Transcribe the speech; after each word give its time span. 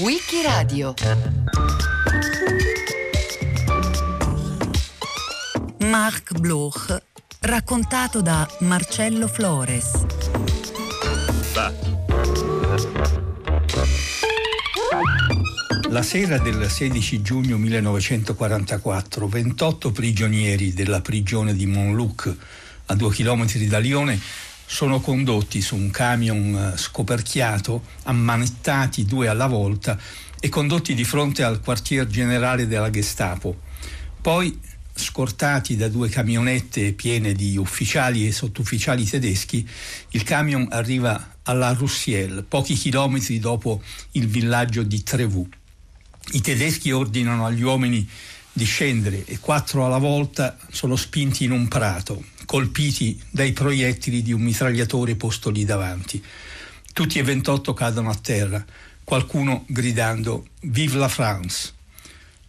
Wikiradio 0.00 0.94
Marc 5.78 6.38
Bloch 6.38 7.02
raccontato 7.40 8.20
da 8.20 8.46
Marcello 8.60 9.26
Flores. 9.28 10.04
La 15.88 16.02
sera 16.02 16.36
del 16.36 16.68
16 16.68 17.22
giugno 17.22 17.56
1944, 17.56 19.26
28 19.26 19.90
prigionieri 19.90 20.74
della 20.74 21.00
prigione 21.00 21.54
di 21.54 21.64
Montluc, 21.64 22.36
a 22.86 22.94
due 22.94 23.10
chilometri 23.10 23.66
da 23.66 23.78
Lione, 23.78 24.20
sono 24.72 25.00
condotti 25.00 25.60
su 25.62 25.74
un 25.74 25.90
camion 25.90 26.54
eh, 26.54 26.78
scoperchiato, 26.78 27.82
ammanettati 28.04 29.04
due 29.04 29.26
alla 29.26 29.48
volta 29.48 29.98
e 30.38 30.48
condotti 30.48 30.94
di 30.94 31.02
fronte 31.02 31.42
al 31.42 31.60
quartier 31.60 32.06
generale 32.06 32.68
della 32.68 32.88
Gestapo. 32.88 33.62
Poi, 34.20 34.56
scortati 34.94 35.74
da 35.74 35.88
due 35.88 36.08
camionette 36.08 36.92
piene 36.92 37.32
di 37.32 37.56
ufficiali 37.56 38.28
e 38.28 38.32
sottufficiali 38.32 39.04
tedeschi, 39.04 39.68
il 40.10 40.22
camion 40.22 40.68
arriva 40.70 41.34
alla 41.42 41.72
Roussiel, 41.72 42.44
pochi 42.44 42.74
chilometri 42.74 43.40
dopo 43.40 43.82
il 44.12 44.28
villaggio 44.28 44.84
di 44.84 45.02
Trevoux. 45.02 45.48
I 46.30 46.40
tedeschi 46.40 46.92
ordinano 46.92 47.44
agli 47.44 47.62
uomini 47.62 48.08
di 48.52 48.64
scendere 48.64 49.24
e 49.24 49.40
quattro 49.40 49.84
alla 49.84 49.98
volta 49.98 50.56
sono 50.70 50.94
spinti 50.94 51.42
in 51.42 51.50
un 51.50 51.66
prato, 51.66 52.22
colpiti 52.50 53.16
dai 53.30 53.52
proiettili 53.52 54.22
di 54.22 54.32
un 54.32 54.40
mitragliatore 54.40 55.14
posto 55.14 55.50
lì 55.50 55.64
davanti. 55.64 56.20
Tutti 56.92 57.20
e 57.20 57.22
28 57.22 57.72
cadono 57.74 58.10
a 58.10 58.16
terra, 58.16 58.64
qualcuno 59.04 59.62
gridando 59.68 60.48
Vive 60.62 60.98
la 60.98 61.06
France. 61.06 61.72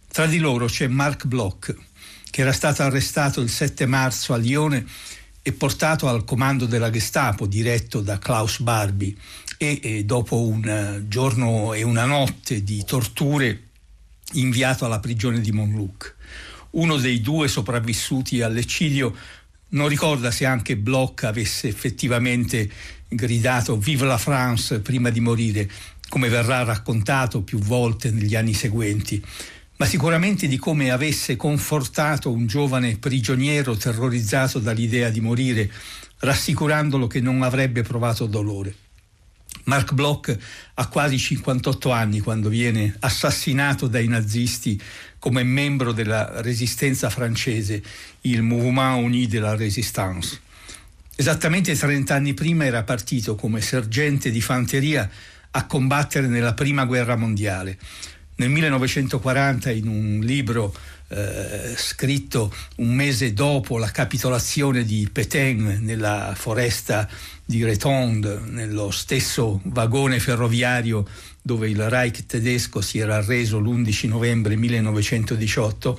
Tra 0.08 0.26
di 0.26 0.38
loro 0.38 0.66
c'è 0.66 0.88
Marc 0.88 1.26
Bloch, 1.26 1.72
che 2.32 2.40
era 2.40 2.50
stato 2.50 2.82
arrestato 2.82 3.40
il 3.40 3.48
7 3.48 3.86
marzo 3.86 4.32
a 4.32 4.38
Lione 4.38 4.84
e 5.40 5.52
portato 5.52 6.08
al 6.08 6.24
comando 6.24 6.66
della 6.66 6.90
Gestapo 6.90 7.46
diretto 7.46 8.00
da 8.00 8.18
Klaus 8.18 8.58
Barbie 8.58 9.14
e, 9.56 9.78
e 9.80 10.04
dopo 10.04 10.40
un 10.40 11.04
giorno 11.06 11.74
e 11.74 11.84
una 11.84 12.06
notte 12.06 12.64
di 12.64 12.82
torture 12.84 13.68
inviato 14.32 14.84
alla 14.84 14.98
prigione 14.98 15.40
di 15.40 15.52
Montluc. 15.52 16.16
Uno 16.70 16.96
dei 16.96 17.20
due 17.20 17.46
sopravvissuti 17.46 18.40
all'eccidio 18.40 19.14
non 19.72 19.88
ricorda 19.88 20.30
se 20.30 20.44
anche 20.44 20.76
Bloch 20.76 21.24
avesse 21.24 21.68
effettivamente 21.68 22.70
gridato 23.08 23.76
Vive 23.76 24.06
la 24.06 24.18
France 24.18 24.80
prima 24.80 25.10
di 25.10 25.20
morire, 25.20 25.70
come 26.08 26.28
verrà 26.28 26.62
raccontato 26.62 27.42
più 27.42 27.58
volte 27.58 28.10
negli 28.10 28.34
anni 28.34 28.54
seguenti, 28.54 29.22
ma 29.76 29.86
sicuramente 29.86 30.46
di 30.46 30.58
come 30.58 30.90
avesse 30.90 31.36
confortato 31.36 32.30
un 32.30 32.46
giovane 32.46 32.98
prigioniero 32.98 33.76
terrorizzato 33.76 34.58
dall'idea 34.58 35.10
di 35.10 35.20
morire, 35.20 35.70
rassicurandolo 36.18 37.06
che 37.06 37.20
non 37.20 37.42
avrebbe 37.42 37.82
provato 37.82 38.26
dolore. 38.26 38.74
Mark 39.64 39.92
Bloch 39.92 40.36
ha 40.74 40.88
quasi 40.88 41.18
58 41.18 41.90
anni 41.90 42.20
quando 42.20 42.48
viene 42.48 42.96
assassinato 43.00 43.86
dai 43.86 44.08
nazisti 44.08 44.80
come 45.18 45.44
membro 45.44 45.92
della 45.92 46.40
resistenza 46.40 47.08
francese, 47.08 47.80
il 48.22 48.42
Mouvement 48.42 49.04
Uni 49.04 49.28
de 49.28 49.38
la 49.38 49.54
Résistance. 49.54 50.40
Esattamente 51.14 51.76
30 51.76 52.14
anni 52.14 52.34
prima 52.34 52.64
era 52.64 52.82
partito 52.82 53.36
come 53.36 53.60
sergente 53.60 54.30
di 54.30 54.40
fanteria 54.40 55.08
a 55.52 55.66
combattere 55.66 56.26
nella 56.26 56.54
Prima 56.54 56.84
Guerra 56.84 57.16
Mondiale. 57.16 57.78
Nel 58.36 58.48
1940 58.48 59.70
in 59.70 59.86
un 59.86 60.20
libro 60.22 60.74
eh, 61.12 61.74
scritto 61.76 62.52
un 62.76 62.94
mese 62.94 63.32
dopo 63.32 63.78
la 63.78 63.90
capitolazione 63.90 64.84
di 64.84 65.08
Pétain 65.12 65.78
nella 65.80 66.32
foresta 66.36 67.08
di 67.44 67.62
Retonde, 67.64 68.40
nello 68.46 68.90
stesso 68.90 69.60
vagone 69.64 70.18
ferroviario 70.20 71.06
dove 71.42 71.68
il 71.68 71.88
Reich 71.88 72.24
tedesco 72.24 72.80
si 72.80 72.98
era 72.98 73.16
arreso 73.16 73.58
l'11 73.58 74.08
novembre 74.08 74.56
1918, 74.56 75.98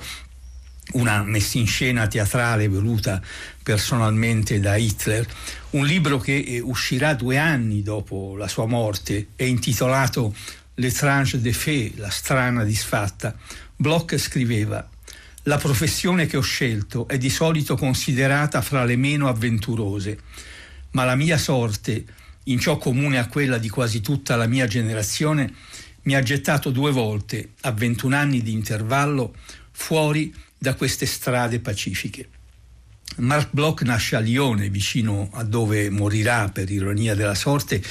una 0.92 1.22
messinscena 1.22 2.06
teatrale 2.06 2.66
voluta 2.68 3.22
personalmente 3.62 4.58
da 4.58 4.76
Hitler, 4.76 5.26
un 5.70 5.86
libro 5.86 6.18
che 6.18 6.36
eh, 6.36 6.60
uscirà 6.60 7.14
due 7.14 7.38
anni 7.38 7.82
dopo 7.82 8.36
la 8.36 8.48
sua 8.48 8.66
morte, 8.66 9.28
è 9.36 9.44
intitolato 9.44 10.34
L'étrange 10.76 11.40
de 11.40 11.52
fait, 11.52 11.92
la 11.98 12.10
strana 12.10 12.64
disfatta. 12.64 13.36
Bloch 13.76 14.16
scriveva 14.16 14.88
la 15.44 15.58
professione 15.58 16.26
che 16.26 16.36
ho 16.36 16.42
scelto 16.42 17.06
è 17.08 17.18
di 17.18 17.30
solito 17.30 17.76
considerata 17.76 18.62
fra 18.62 18.84
le 18.84 18.96
meno 18.96 19.28
avventurose, 19.28 20.18
ma 20.92 21.04
la 21.04 21.16
mia 21.16 21.38
sorte, 21.38 22.04
in 22.44 22.58
ciò 22.58 22.78
comune 22.78 23.18
a 23.18 23.28
quella 23.28 23.58
di 23.58 23.68
quasi 23.68 24.00
tutta 24.00 24.36
la 24.36 24.46
mia 24.46 24.66
generazione, 24.66 25.52
mi 26.02 26.14
ha 26.14 26.22
gettato 26.22 26.70
due 26.70 26.92
volte, 26.92 27.50
a 27.62 27.72
21 27.72 28.16
anni 28.16 28.42
di 28.42 28.52
intervallo, 28.52 29.34
fuori 29.70 30.34
da 30.56 30.74
queste 30.74 31.06
strade 31.06 31.60
pacifiche. 31.60 32.28
Mark 33.16 33.50
Bloch 33.50 33.82
nasce 33.82 34.16
a 34.16 34.20
Lione, 34.20 34.70
vicino 34.70 35.28
a 35.32 35.44
dove 35.44 35.90
morirà 35.90 36.48
per 36.48 36.70
ironia 36.70 37.14
della 37.14 37.34
sorte 37.34 37.82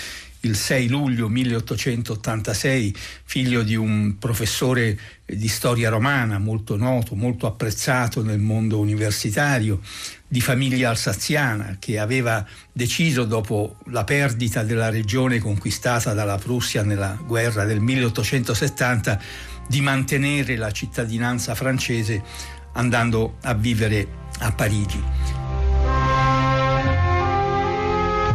il 0.45 0.55
6 0.57 0.87
luglio 0.89 1.29
1886, 1.29 2.95
figlio 3.23 3.63
di 3.63 3.75
un 3.75 4.17
professore 4.19 4.99
di 5.25 5.47
storia 5.47 5.89
romana 5.89 6.37
molto 6.37 6.75
noto, 6.75 7.15
molto 7.15 7.47
apprezzato 7.47 8.21
nel 8.23 8.39
mondo 8.39 8.79
universitario, 8.79 9.79
di 10.27 10.41
famiglia 10.41 10.89
alsaziana 10.89 11.77
che 11.79 11.97
aveva 11.97 12.45
deciso 12.71 13.23
dopo 13.23 13.77
la 13.85 14.03
perdita 14.03 14.63
della 14.63 14.89
regione 14.89 15.39
conquistata 15.39 16.13
dalla 16.13 16.37
Prussia 16.37 16.83
nella 16.83 17.17
guerra 17.25 17.63
del 17.63 17.79
1870 17.79 19.21
di 19.67 19.79
mantenere 19.79 20.57
la 20.57 20.71
cittadinanza 20.71 21.55
francese 21.55 22.21
andando 22.73 23.37
a 23.43 23.53
vivere 23.53 24.07
a 24.39 24.51
Parigi. 24.51 25.01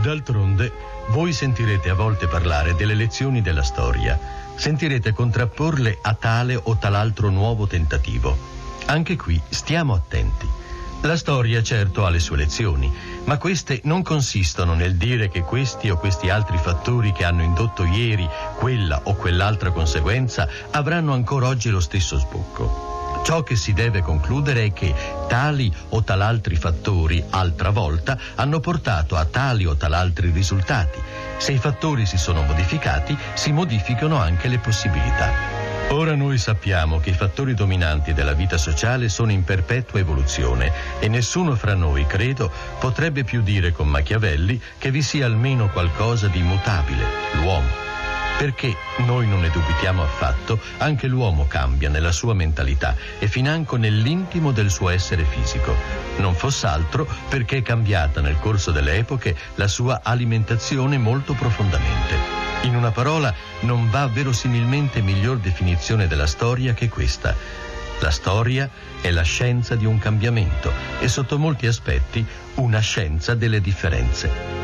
D'altronde 0.00 0.87
voi 1.08 1.32
sentirete 1.32 1.88
a 1.88 1.94
volte 1.94 2.26
parlare 2.26 2.74
delle 2.74 2.94
lezioni 2.94 3.40
della 3.40 3.62
storia, 3.62 4.18
sentirete 4.56 5.12
contrapporle 5.12 5.98
a 6.02 6.14
tale 6.14 6.60
o 6.60 6.76
tal'altro 6.76 7.30
nuovo 7.30 7.66
tentativo. 7.66 8.36
Anche 8.86 9.16
qui 9.16 9.40
stiamo 9.48 9.94
attenti. 9.94 10.46
La 11.02 11.16
storia 11.16 11.62
certo 11.62 12.04
ha 12.04 12.10
le 12.10 12.18
sue 12.18 12.36
lezioni, 12.36 12.92
ma 13.24 13.38
queste 13.38 13.80
non 13.84 14.02
consistono 14.02 14.74
nel 14.74 14.96
dire 14.96 15.28
che 15.28 15.42
questi 15.42 15.90
o 15.90 15.96
questi 15.96 16.28
altri 16.28 16.58
fattori 16.58 17.12
che 17.12 17.24
hanno 17.24 17.42
indotto 17.42 17.84
ieri 17.84 18.28
quella 18.56 19.00
o 19.04 19.14
quell'altra 19.14 19.70
conseguenza 19.70 20.48
avranno 20.72 21.12
ancora 21.12 21.46
oggi 21.46 21.70
lo 21.70 21.80
stesso 21.80 22.18
sbocco. 22.18 22.97
Ciò 23.28 23.42
che 23.42 23.56
si 23.56 23.74
deve 23.74 24.00
concludere 24.00 24.64
è 24.64 24.72
che 24.72 24.94
tali 25.28 25.70
o 25.90 26.02
talaltri 26.02 26.56
fattori, 26.56 27.22
altra 27.28 27.68
volta, 27.68 28.18
hanno 28.36 28.58
portato 28.58 29.16
a 29.16 29.26
tali 29.26 29.66
o 29.66 29.76
talaltri 29.76 30.30
risultati. 30.30 30.98
Se 31.36 31.52
i 31.52 31.58
fattori 31.58 32.06
si 32.06 32.16
sono 32.16 32.40
modificati, 32.40 33.14
si 33.34 33.52
modificano 33.52 34.16
anche 34.16 34.48
le 34.48 34.56
possibilità. 34.56 35.30
Ora 35.90 36.14
noi 36.14 36.38
sappiamo 36.38 37.00
che 37.00 37.10
i 37.10 37.14
fattori 37.14 37.52
dominanti 37.52 38.14
della 38.14 38.32
vita 38.32 38.56
sociale 38.56 39.10
sono 39.10 39.30
in 39.30 39.44
perpetua 39.44 39.98
evoluzione 39.98 40.72
e 40.98 41.08
nessuno 41.08 41.54
fra 41.54 41.74
noi, 41.74 42.06
credo, 42.06 42.50
potrebbe 42.78 43.24
più 43.24 43.42
dire 43.42 43.72
con 43.72 43.88
Machiavelli 43.88 44.58
che 44.78 44.90
vi 44.90 45.02
sia 45.02 45.26
almeno 45.26 45.68
qualcosa 45.68 46.28
di 46.28 46.38
immutabile, 46.38 47.04
l'uomo 47.42 47.88
perché 48.38 48.76
noi 48.98 49.26
non 49.26 49.40
ne 49.40 49.50
dubitiamo 49.50 50.00
affatto, 50.00 50.60
anche 50.78 51.08
l'uomo 51.08 51.48
cambia 51.48 51.88
nella 51.88 52.12
sua 52.12 52.34
mentalità 52.34 52.94
e 53.18 53.26
financo 53.26 53.76
nell'intimo 53.76 54.52
del 54.52 54.70
suo 54.70 54.90
essere 54.90 55.24
fisico. 55.24 55.74
Non 56.18 56.34
foss'altro 56.34 57.06
perché 57.28 57.58
è 57.58 57.62
cambiata 57.62 58.20
nel 58.20 58.38
corso 58.38 58.70
delle 58.70 58.94
epoche 58.94 59.36
la 59.56 59.66
sua 59.66 60.00
alimentazione 60.04 60.98
molto 60.98 61.34
profondamente. 61.34 62.14
In 62.62 62.76
una 62.76 62.92
parola, 62.92 63.34
non 63.60 63.90
va 63.90 64.06
verosimilmente 64.06 65.00
miglior 65.00 65.38
definizione 65.38 66.06
della 66.06 66.26
storia 66.28 66.74
che 66.74 66.88
questa. 66.88 67.34
La 68.00 68.10
storia 68.12 68.70
è 69.00 69.10
la 69.10 69.22
scienza 69.22 69.74
di 69.74 69.84
un 69.84 69.98
cambiamento 69.98 70.72
e 71.00 71.08
sotto 71.08 71.38
molti 71.38 71.66
aspetti 71.66 72.24
una 72.54 72.78
scienza 72.78 73.34
delle 73.34 73.60
differenze. 73.60 74.57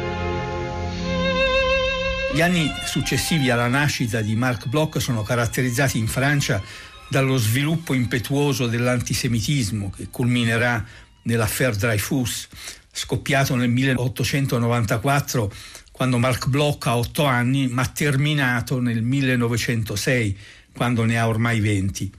Gli 2.35 2.41
anni 2.41 2.69
successivi 2.85 3.49
alla 3.49 3.69
nascita 3.69 4.21
di 4.21 4.35
Marc 4.35 4.67
Bloch 4.67 5.01
sono 5.01 5.23
caratterizzati 5.23 5.99
in 5.99 6.09
Francia 6.09 6.61
dallo 7.07 7.37
sviluppo 7.37 7.95
impetuoso 7.95 8.67
dell'antisemitismo 8.67 9.91
che 9.91 10.09
culminerà 10.11 10.85
nell'affaire 11.23 11.77
Dreyfus, 11.77 12.49
scoppiato 12.91 13.55
nel 13.55 13.71
1894 13.71 15.53
quando 15.93 16.19
Mark 16.19 16.49
Bloch 16.49 16.85
ha 16.89 16.97
otto 16.97 17.25
anni, 17.25 17.69
ma 17.69 17.87
terminato 17.87 18.81
nel 18.81 19.03
1906, 19.03 20.37
quando 20.75 21.05
ne 21.05 21.17
ha 21.17 21.29
ormai 21.29 21.61
20. 21.61 22.13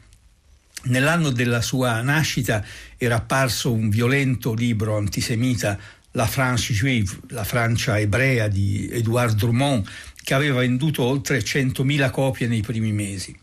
Nell'anno 0.84 1.30
della 1.30 1.62
sua 1.62 2.00
nascita 2.02 2.64
era 2.98 3.16
apparso 3.16 3.74
un 3.74 3.90
violento 3.90 4.54
libro 4.54 4.96
antisemita, 4.96 5.78
La 6.16 6.28
France 6.28 6.72
Juive, 6.72 7.14
la 7.30 7.44
Francia 7.44 8.00
ebrea 8.00 8.48
di 8.48 8.88
Edouard 8.90 9.36
Drummond, 9.36 9.86
che 10.24 10.34
aveva 10.34 10.60
venduto 10.60 11.04
oltre 11.04 11.40
100.000 11.40 12.10
copie 12.10 12.48
nei 12.48 12.62
primi 12.62 12.94
mesi. 12.94 13.38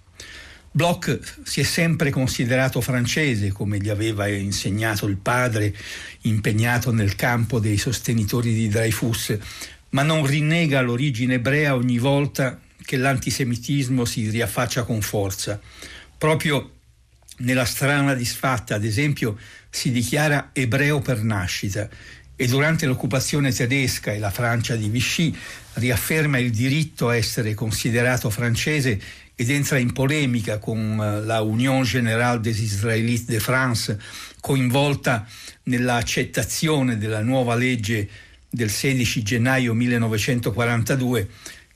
Bloch 0.71 1.19
si 1.45 1.61
è 1.61 1.65
sempre 1.65 2.09
considerato 2.09 2.81
francese, 2.81 3.53
come 3.53 3.77
gli 3.77 3.91
aveva 3.91 4.27
insegnato 4.27 5.07
il 5.07 5.19
padre, 5.19 5.77
impegnato 6.23 6.93
nel 6.93 7.15
campo 7.15 7.61
dei 7.61 7.77
sostenitori 7.77 8.55
di 8.55 8.69
Dreyfus, 8.69 9.37
ma 9.91 10.03
non 10.03 10.25
rinnega 10.25 10.81
l'origine 10.81 11.35
ebrea 11.35 11.75
ogni 11.75 11.99
volta 11.99 12.59
che 12.83 12.97
l'antisemitismo 12.97 14.07
si 14.07 14.31
riaffaccia 14.31 14.85
con 14.85 15.03
forza. 15.03 15.61
Proprio 16.17 16.77
nella 17.39 17.67
strana 17.67 18.15
disfatta, 18.15 18.77
ad 18.77 18.85
esempio, 18.85 19.39
si 19.69 19.91
dichiara 19.91 20.51
ebreo 20.55 21.01
per 21.01 21.23
nascita 21.23 21.87
e 22.43 22.49
durante 22.49 22.87
l'occupazione 22.87 23.53
tedesca 23.53 24.11
e 24.11 24.19
la 24.19 24.33
Francia 24.33 24.75
di 24.75 24.89
Vichy 24.89 25.33
riafferma 25.75 26.39
il 26.39 26.51
diritto 26.51 27.09
a 27.09 27.15
essere 27.15 27.55
considerato 27.55 28.31
francese 28.31 29.01
ed 29.37 29.49
entra 29.49 29.79
in 29.79 29.93
polemica 29.93 30.59
con 30.59 31.01
eh, 31.01 31.25
la 31.25 31.41
Union 31.43 31.85
Générale 31.85 32.41
des 32.41 32.59
Israélites 32.59 33.27
de 33.27 33.39
France, 33.39 33.97
coinvolta 34.41 35.25
nell'accettazione 35.65 36.99
della 36.99 37.23
nuova 37.23 37.55
legge 37.55 38.09
del 38.51 38.71
16 38.71 39.23
gennaio 39.23 39.73
1942 39.73 41.29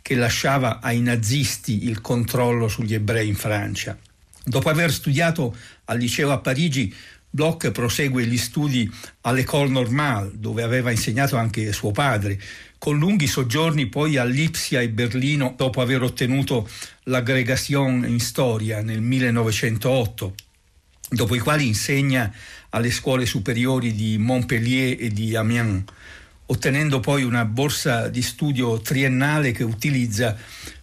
che 0.03 0.17
lasciava 0.17 0.81
ai 0.81 1.01
nazisti 1.01 1.85
il 1.87 2.01
controllo 2.01 2.67
sugli 2.67 2.95
ebrei 2.95 3.29
in 3.29 3.37
Francia. 3.37 3.97
Dopo 4.43 4.69
aver 4.69 4.93
studiato 4.93 5.57
al 5.85 5.99
liceo 5.99 6.33
a 6.33 6.39
Parigi, 6.39 6.93
Bloch 7.37 7.71
prosegue 7.71 8.25
gli 8.25 8.39
studi 8.39 8.91
all'École 9.21 9.69
Normale, 9.69 10.31
dove 10.33 10.63
aveva 10.63 10.91
insegnato 10.91 11.37
anche 11.37 11.71
suo 11.75 11.91
padre, 11.91 12.41
con 12.79 12.99
lunghi 12.99 13.27
soggiorni 13.27 13.89
poi 13.89 14.17
a 14.17 14.25
Lipsia 14.25 14.81
e 14.81 14.89
Berlino 14.89 15.53
dopo 15.55 15.83
aver 15.83 16.03
ottenuto 16.03 16.67
l'aggregation 17.05 18.07
in 18.09 18.21
storia 18.21 18.81
nel 18.81 19.03
1908, 19.03 20.35
dopo 21.11 21.35
i 21.35 21.39
quali 21.39 21.67
insegna 21.67 22.33
alle 22.71 22.91
scuole 22.91 23.27
superiori 23.27 23.93
di 23.93 24.17
Montpellier 24.17 24.97
e 24.99 25.11
di 25.11 25.37
Amiens, 25.37 25.85
ottenendo 26.47 27.01
poi 27.01 27.23
una 27.23 27.45
borsa 27.45 28.09
di 28.09 28.23
studio 28.23 28.81
triennale 28.81 29.53
che 29.53 29.63
utilizza 29.63 30.35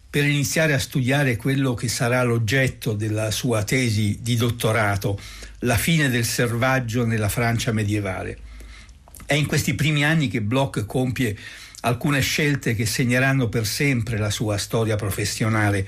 per 0.07 0.23
iniziare 0.23 0.73
a 0.73 0.79
studiare 0.79 1.35
quello 1.35 1.73
che 1.73 1.87
sarà 1.87 2.21
l'oggetto 2.21 2.93
della 2.93 3.31
sua 3.31 3.63
tesi 3.63 4.19
di 4.21 4.35
dottorato, 4.35 5.19
la 5.63 5.77
fine 5.77 6.09
del 6.09 6.25
selvaggio 6.25 7.05
nella 7.05 7.29
Francia 7.29 7.71
medievale. 7.71 8.37
È 9.25 9.33
in 9.33 9.45
questi 9.45 9.73
primi 9.73 10.03
anni 10.03 10.27
che 10.27 10.41
Bloch 10.41 10.85
compie 10.85 11.37
alcune 11.81 12.21
scelte 12.21 12.75
che 12.75 12.85
segneranno 12.85 13.49
per 13.49 13.65
sempre 13.65 14.17
la 14.17 14.29
sua 14.29 14.57
storia 14.57 14.95
professionale, 14.95 15.87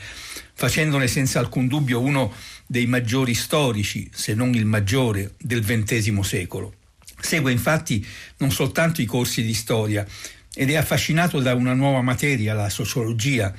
facendone 0.53 1.07
senza 1.07 1.39
alcun 1.39 1.67
dubbio 1.67 2.01
uno 2.01 2.33
dei 2.65 2.85
maggiori 2.85 3.33
storici, 3.33 4.09
se 4.13 4.33
non 4.33 4.53
il 4.53 4.65
maggiore, 4.65 5.33
del 5.37 5.63
XX 5.63 6.19
secolo. 6.19 6.73
Segue 7.19 7.51
infatti 7.51 8.05
non 8.37 8.51
soltanto 8.51 9.01
i 9.01 9.05
corsi 9.05 9.43
di 9.43 9.53
storia 9.53 10.05
ed 10.53 10.69
è 10.69 10.75
affascinato 10.75 11.39
da 11.39 11.53
una 11.53 11.73
nuova 11.73 12.01
materia, 12.01 12.53
la 12.53 12.69
sociologia, 12.69 13.53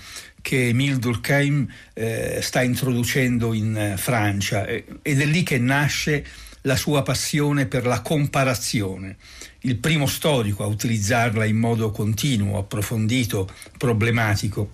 che 0.46 0.68
Emile 0.68 1.00
Durkheim 1.00 1.66
eh, 1.92 2.38
sta 2.40 2.62
introducendo 2.62 3.52
in 3.52 3.76
eh, 3.76 3.96
Francia. 3.96 4.64
Ed 4.64 4.86
è 5.02 5.24
lì 5.24 5.42
che 5.42 5.58
nasce 5.58 6.24
la 6.62 6.76
sua 6.76 7.02
passione 7.02 7.66
per 7.66 7.84
la 7.84 8.00
comparazione, 8.00 9.16
il 9.62 9.74
primo 9.78 10.06
storico 10.06 10.62
a 10.62 10.68
utilizzarla 10.68 11.44
in 11.44 11.56
modo 11.56 11.90
continuo, 11.90 12.58
approfondito, 12.58 13.52
problematico. 13.76 14.70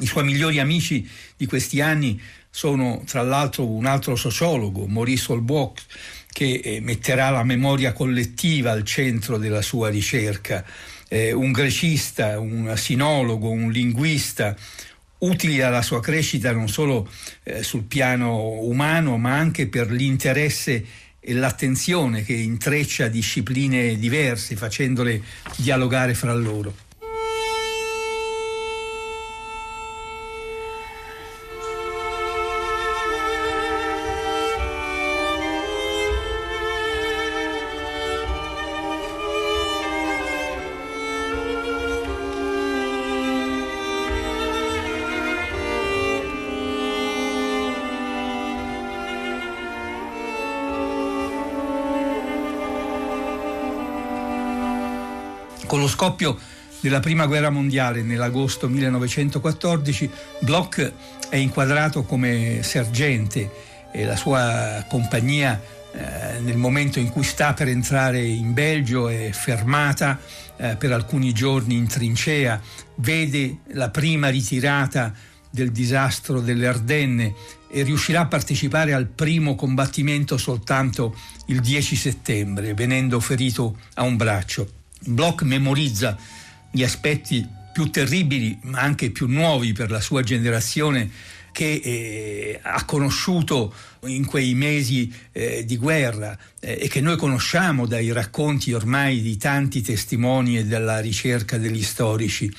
I 0.00 0.06
suoi 0.06 0.24
migliori 0.24 0.58
amici 0.58 1.08
di 1.36 1.46
questi 1.46 1.80
anni 1.80 2.20
sono 2.50 3.04
tra 3.06 3.22
l'altro 3.22 3.64
un 3.64 3.86
altro 3.86 4.16
sociologo, 4.16 4.88
Maurice 4.88 5.30
Holbrook, 5.30 5.82
che 6.32 6.60
eh, 6.64 6.80
metterà 6.80 7.30
la 7.30 7.44
memoria 7.44 7.92
collettiva 7.92 8.72
al 8.72 8.82
centro 8.82 9.38
della 9.38 9.62
sua 9.62 9.88
ricerca, 9.88 10.64
eh, 11.06 11.30
un 11.30 11.52
grecista, 11.52 12.40
un 12.40 12.72
sinologo, 12.76 13.50
un 13.50 13.70
linguista, 13.70 14.56
utili 15.22 15.60
alla 15.60 15.82
sua 15.82 16.00
crescita 16.00 16.52
non 16.52 16.68
solo 16.68 17.08
eh, 17.42 17.62
sul 17.62 17.82
piano 17.84 18.58
umano, 18.60 19.18
ma 19.18 19.36
anche 19.36 19.68
per 19.68 19.90
l'interesse 19.90 20.84
e 21.18 21.34
l'attenzione 21.34 22.22
che 22.22 22.34
intreccia 22.34 23.08
discipline 23.08 23.96
diverse, 23.96 24.56
facendole 24.56 25.22
dialogare 25.56 26.14
fra 26.14 26.34
loro. 26.34 26.81
Scoppio 56.02 56.36
della 56.80 56.98
Prima 56.98 57.26
Guerra 57.26 57.50
Mondiale 57.50 58.02
nell'agosto 58.02 58.68
1914, 58.68 60.10
Bloch 60.40 60.92
è 61.28 61.36
inquadrato 61.36 62.02
come 62.02 62.64
sergente 62.64 63.88
e 63.92 64.04
la 64.04 64.16
sua 64.16 64.84
compagnia 64.88 65.62
eh, 65.92 66.40
nel 66.40 66.56
momento 66.56 66.98
in 66.98 67.08
cui 67.08 67.22
sta 67.22 67.54
per 67.54 67.68
entrare 67.68 68.20
in 68.20 68.52
Belgio 68.52 69.08
è 69.08 69.30
fermata 69.30 70.18
eh, 70.56 70.74
per 70.74 70.90
alcuni 70.90 71.32
giorni 71.32 71.76
in 71.76 71.86
trincea, 71.86 72.60
vede 72.96 73.58
la 73.74 73.90
prima 73.90 74.28
ritirata 74.28 75.14
del 75.50 75.70
disastro 75.70 76.40
delle 76.40 76.66
Ardenne 76.66 77.32
e 77.70 77.84
riuscirà 77.84 78.22
a 78.22 78.26
partecipare 78.26 78.92
al 78.92 79.06
primo 79.06 79.54
combattimento 79.54 80.36
soltanto 80.36 81.14
il 81.46 81.60
10 81.60 81.94
settembre, 81.94 82.74
venendo 82.74 83.20
ferito 83.20 83.78
a 83.94 84.02
un 84.02 84.16
braccio. 84.16 84.81
Bloch 85.04 85.42
memorizza 85.42 86.16
gli 86.70 86.82
aspetti 86.82 87.46
più 87.72 87.90
terribili 87.90 88.58
ma 88.62 88.80
anche 88.80 89.10
più 89.10 89.26
nuovi 89.26 89.72
per 89.72 89.90
la 89.90 90.00
sua 90.00 90.22
generazione 90.22 91.10
che 91.52 91.80
eh, 91.84 92.60
ha 92.62 92.84
conosciuto 92.84 93.72
in 94.06 94.24
quei 94.24 94.54
mesi 94.54 95.12
eh, 95.32 95.64
di 95.64 95.76
guerra 95.76 96.36
eh, 96.58 96.78
e 96.80 96.88
che 96.88 97.00
noi 97.00 97.16
conosciamo 97.16 97.86
dai 97.86 98.10
racconti 98.10 98.72
ormai 98.72 99.20
di 99.20 99.36
tanti 99.36 99.82
testimoni 99.82 100.58
e 100.58 100.64
dalla 100.64 100.98
ricerca 100.98 101.58
degli 101.58 101.82
storici. 101.82 102.52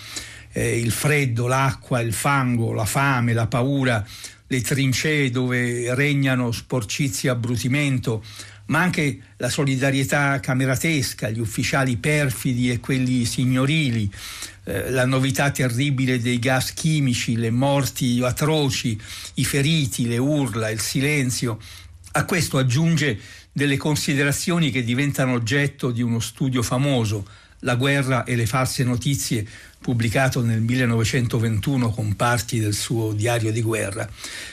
Eh, 0.51 0.77
il 0.79 0.91
freddo, 0.91 1.47
l'acqua, 1.47 1.99
il 1.99 2.13
fango, 2.13 2.71
la 2.71 2.85
fame, 2.85 3.33
la 3.33 3.47
paura, 3.47 4.05
le 4.45 4.61
trincee 4.61 5.31
dove 5.31 5.95
regnano 5.95 6.51
sporcizia 6.51 7.31
e 7.31 7.33
abbrutimento, 7.33 8.23
ma 8.65 8.81
anche 8.81 9.19
la 9.37 9.49
solidarietà 9.49 10.39
cameratesca, 10.39 11.29
gli 11.29 11.39
ufficiali 11.39 11.97
perfidi 11.97 12.71
e 12.71 12.79
quelli 12.79 13.25
signorili, 13.25 14.09
eh, 14.65 14.89
la 14.89 15.05
novità 15.05 15.51
terribile 15.51 16.21
dei 16.21 16.39
gas 16.39 16.73
chimici, 16.73 17.35
le 17.35 17.51
morti 17.51 18.21
atroci, 18.23 18.99
i 19.35 19.45
feriti, 19.45 20.07
le 20.07 20.17
urla, 20.17 20.69
il 20.69 20.79
silenzio. 20.79 21.59
A 22.13 22.25
questo 22.25 22.57
aggiunge 22.57 23.19
delle 23.51 23.77
considerazioni 23.77 24.71
che 24.71 24.83
diventano 24.83 25.33
oggetto 25.33 25.91
di 25.91 26.01
uno 26.01 26.19
studio 26.19 26.61
famoso, 26.63 27.27
La 27.63 27.75
guerra 27.75 28.25
e 28.25 28.35
le 28.35 28.45
false 28.45 28.83
notizie, 28.83 29.47
pubblicato 29.79 30.41
nel 30.41 30.59
1921 30.59 31.91
con 31.91 32.13
parti 32.15 32.59
del 32.59 32.73
suo 32.73 33.13
diario 33.13 33.53
di 33.53 33.61
guerra, 33.61 34.09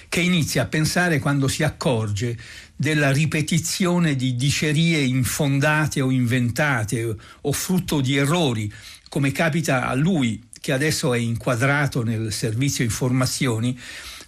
che 0.09 0.21
inizia 0.21 0.63
a 0.63 0.67
pensare 0.67 1.19
quando 1.19 1.49
si 1.49 1.65
accorge 1.65 2.37
della 2.81 3.13
ripetizione 3.13 4.17
di 4.17 4.37
dicerie 4.37 5.01
infondate 5.01 6.01
o 6.01 6.11
inventate 6.11 7.15
o 7.43 7.53
frutto 7.53 8.01
di 8.01 8.17
errori, 8.17 8.73
come 9.11 9.33
capita 9.33 9.87
a 9.87 9.93
lui 9.93 10.43
che 10.59 10.73
adesso 10.73 11.13
è 11.13 11.19
inquadrato 11.19 12.03
nel 12.03 12.33
servizio 12.33 12.83
informazioni, 12.83 13.79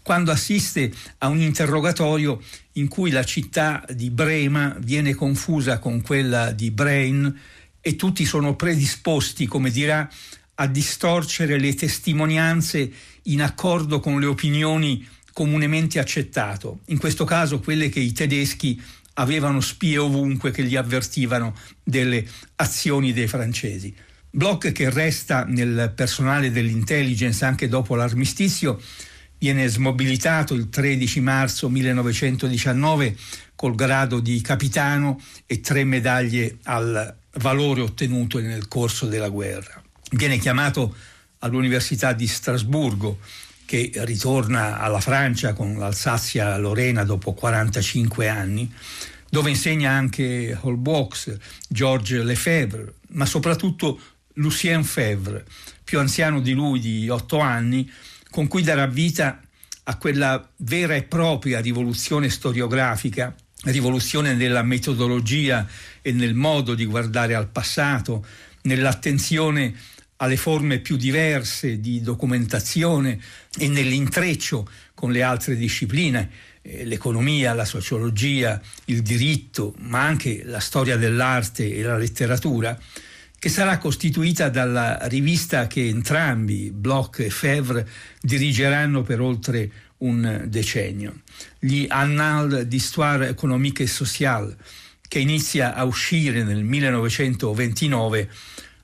quando 0.02 0.30
assiste 0.30 0.92
a 1.18 1.28
un 1.28 1.40
interrogatorio 1.40 2.42
in 2.73 2.88
cui 2.88 3.11
la 3.11 3.25
città 3.25 3.87
di 3.88 4.11
Brema 4.11 4.76
viene 4.80 5.14
confusa 5.14 5.78
con 5.78 6.02
quella 6.02 6.52
di 6.52 6.71
Brain 6.71 7.35
e 7.80 7.97
tutti 7.97 8.26
sono 8.26 8.54
predisposti, 8.54 9.47
come 9.47 9.71
dirà, 9.71 10.06
a 10.56 10.66
distorcere 10.66 11.59
le 11.59 11.73
testimonianze 11.73 12.92
in 13.23 13.40
accordo 13.40 13.99
con 13.99 14.21
le 14.21 14.26
opinioni 14.26 15.09
comunemente 15.32 15.98
accettate, 15.98 16.72
in 16.86 16.98
questo 16.98 17.24
caso 17.24 17.60
quelle 17.60 17.88
che 17.88 18.00
i 18.00 18.12
tedeschi 18.12 18.80
avevano 19.14 19.60
spie 19.60 19.98
ovunque 19.98 20.50
che 20.50 20.64
gli 20.64 20.76
avvertivano 20.76 21.54
delle 21.82 22.26
azioni 22.56 23.12
dei 23.12 23.26
francesi. 23.26 23.94
Bloch, 24.30 24.72
che 24.72 24.88
resta 24.88 25.44
nel 25.44 25.92
personale 25.94 26.50
dell'intelligence 26.50 27.44
anche 27.44 27.68
dopo 27.68 27.94
l'armistizio, 27.94 28.80
viene 29.38 29.66
smobilitato 29.68 30.54
il 30.54 30.68
13 30.68 31.20
marzo 31.20 31.68
1919 31.68 33.16
col 33.54 33.74
grado 33.74 34.20
di 34.20 34.40
capitano 34.40 35.20
e 35.46 35.60
tre 35.60 35.84
medaglie 35.84 36.58
al 36.62 37.14
valore 37.38 37.80
ottenuto 37.80 38.38
nel 38.38 38.68
corso 38.68 39.06
della 39.06 39.28
guerra. 39.28 39.82
Viene 40.12 40.38
chiamato 40.38 40.94
all'Università 41.40 42.12
di 42.12 42.26
Strasburgo, 42.26 43.18
che 43.64 43.90
ritorna 43.95 44.78
alla 44.78 45.00
Francia 45.00 45.52
con 45.52 45.78
l'Alsazia-Lorena 45.78 47.04
dopo 47.04 47.33
45 47.33 48.28
anni, 48.28 48.73
dove 49.28 49.50
insegna 49.50 49.90
anche 49.90 50.57
Holbox, 50.61 51.37
Georges 51.69 52.23
Lefebvre, 52.23 52.95
ma 53.09 53.25
soprattutto 53.25 53.99
Lucien 54.35 54.85
Febvre, 54.85 55.45
più 55.85 55.99
anziano 55.99 56.40
di 56.40 56.52
lui 56.52 56.81
di 56.81 57.09
otto 57.09 57.38
anni, 57.38 57.90
con 58.31 58.49
cui 58.49 58.62
darà 58.62 58.87
vita 58.87 59.40
a 59.85 59.97
quella 59.97 60.49
vera 60.59 60.95
e 60.95 61.02
propria 61.02 61.61
rivoluzione 61.61 62.31
storiografica, 62.31 63.35
rivoluzione 63.64 64.35
nella 64.35 64.62
metodologia 64.62 65.66
e 66.00 66.12
nel 66.12 66.35
modo 66.35 66.75
di 66.75 66.85
guardare 66.85 67.35
al 67.35 67.49
passato, 67.49 68.25
nell'attenzione 68.62 69.75
alle 70.23 70.37
forme 70.37 70.79
più 70.79 70.97
diverse 70.97 71.81
di 71.81 72.00
documentazione 72.00 73.19
e 73.59 73.69
nell'intreccio 73.69 74.69
con 74.95 75.11
le 75.11 75.23
altre 75.23 75.57
discipline, 75.57 76.31
eh, 76.62 76.85
l'economia, 76.85 77.55
la 77.55 77.64
sociologia, 77.64 78.61
il 78.87 79.02
diritto, 79.02 79.75
ma 79.79 80.02
anche 80.02 80.43
la 80.45 80.61
storia 80.61 80.97
dell'arte 80.97 81.75
e 81.75 81.83
la 81.83 81.97
letteratura, 81.97 82.79
che 83.37 83.49
sarà 83.49 83.79
costituita 83.79 84.49
dalla 84.49 84.97
rivista 85.09 85.67
che 85.67 85.88
entrambi, 85.88 86.71
Bloch 86.71 87.19
e 87.19 87.31
Fevre, 87.31 87.88
dirigeranno 88.21 89.02
per 89.02 89.21
oltre 89.21 89.71
un 89.99 90.45
decennio. 90.47 91.23
Gli 91.59 91.87
Annales 91.88 92.62
d'Histoire 92.62 93.29
économique 93.29 93.83
et 93.83 93.91
sociale, 93.91 94.57
che 95.09 95.19
inizia 95.19 95.75
a 95.75 95.83
uscire 95.83 96.45
nel 96.45 96.62
1929, 96.62 98.31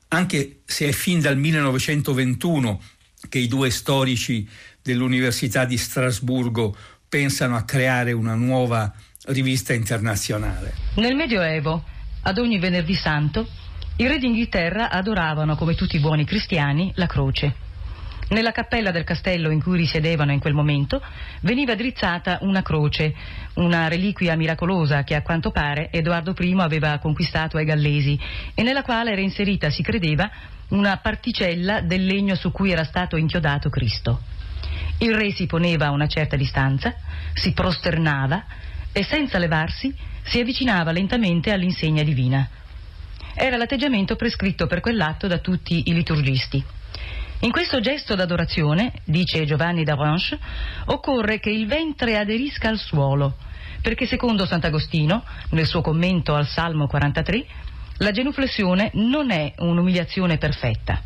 anche 0.09 0.61
se 0.65 0.87
è 0.87 0.91
fin 0.91 1.19
dal 1.19 1.37
1921 1.37 2.81
che 3.27 3.39
i 3.39 3.47
due 3.47 3.69
storici 3.69 4.47
dell'Università 4.81 5.65
di 5.65 5.77
Strasburgo 5.77 6.75
pensano 7.07 7.55
a 7.55 7.63
creare 7.63 8.11
una 8.11 8.35
nuova 8.35 8.93
rivista 9.25 9.73
internazionale. 9.73 10.73
Nel 10.95 11.15
Medioevo, 11.15 11.83
ad 12.23 12.37
ogni 12.37 12.59
venerdì 12.59 12.95
santo, 12.95 13.47
i 13.97 14.07
re 14.07 14.17
d'Inghilterra 14.17 14.89
adoravano, 14.89 15.55
come 15.55 15.75
tutti 15.75 15.97
i 15.97 15.99
buoni 15.99 16.25
cristiani, 16.25 16.91
la 16.95 17.07
croce. 17.07 17.67
Nella 18.29 18.51
cappella 18.51 18.91
del 18.91 19.03
castello 19.03 19.49
in 19.49 19.61
cui 19.61 19.77
risiedevano 19.77 20.31
in 20.31 20.39
quel 20.39 20.53
momento 20.53 21.01
veniva 21.41 21.73
drizzata 21.73 22.37
una 22.41 22.61
croce, 22.61 23.13
una 23.55 23.87
reliquia 23.87 24.35
miracolosa 24.35 25.03
che 25.03 25.15
a 25.15 25.23
quanto 25.23 25.49
pare 25.51 25.89
Edoardo 25.91 26.35
I 26.37 26.55
aveva 26.59 26.97
conquistato 26.99 27.57
ai 27.57 27.65
gallesi 27.65 28.19
e 28.53 28.61
nella 28.61 28.83
quale 28.83 29.11
era 29.11 29.21
inserita, 29.21 29.71
si 29.71 29.81
credeva, 29.81 30.29
una 30.69 30.97
particella 30.97 31.81
del 31.81 32.05
legno 32.05 32.35
su 32.35 32.51
cui 32.51 32.71
era 32.71 32.83
stato 32.83 33.17
inchiodato 33.17 33.69
Cristo. 33.69 34.21
Il 34.99 35.15
re 35.15 35.31
si 35.31 35.47
poneva 35.47 35.87
a 35.87 35.91
una 35.91 36.07
certa 36.07 36.35
distanza, 36.35 36.93
si 37.33 37.51
prosternava 37.53 38.45
e 38.91 39.03
senza 39.03 39.39
levarsi 39.39 39.91
si 40.23 40.39
avvicinava 40.39 40.91
lentamente 40.91 41.51
all'insegna 41.51 42.03
divina 42.03 42.47
era 43.41 43.55
l'atteggiamento 43.55 44.17
prescritto 44.17 44.67
per 44.67 44.81
quell'atto 44.81 45.25
da 45.27 45.37
tutti 45.37 45.83
i 45.85 45.93
liturgisti. 45.93 46.61
In 47.41 47.51
questo 47.51 47.79
gesto 47.79 48.15
d'adorazione, 48.15 48.91
dice 49.05 49.45
Giovanni 49.45 49.85
d'Avranches, 49.85 50.37
occorre 50.87 51.39
che 51.39 51.49
il 51.49 51.67
ventre 51.67 52.17
aderisca 52.17 52.67
al 52.67 52.77
suolo, 52.77 53.37
perché 53.81 54.05
secondo 54.05 54.45
Sant'Agostino, 54.45 55.23
nel 55.51 55.65
suo 55.65 55.79
commento 55.79 56.35
al 56.35 56.47
Salmo 56.47 56.85
43, 56.87 57.45
la 57.99 58.11
genuflessione 58.11 58.91
non 58.95 59.31
è 59.31 59.53
un'umiliazione 59.59 60.37
perfetta, 60.37 61.01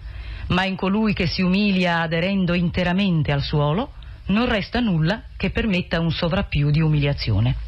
ma 0.48 0.66
in 0.66 0.75
colui 0.75 1.13
che 1.13 1.28
si 1.28 1.44
umilia 1.44 2.02
aderendo 2.02 2.56
interamente 2.56 3.32
al 3.32 3.44
suolo, 3.44 3.92
non 4.28 4.50
resta 4.50 4.80
nulla 4.80 5.25
che 5.38 5.52
permetta 5.52 6.00
un 6.00 6.10
sovrappiù 6.10 6.72
di 6.72 6.82
umiliazione. 6.82 7.62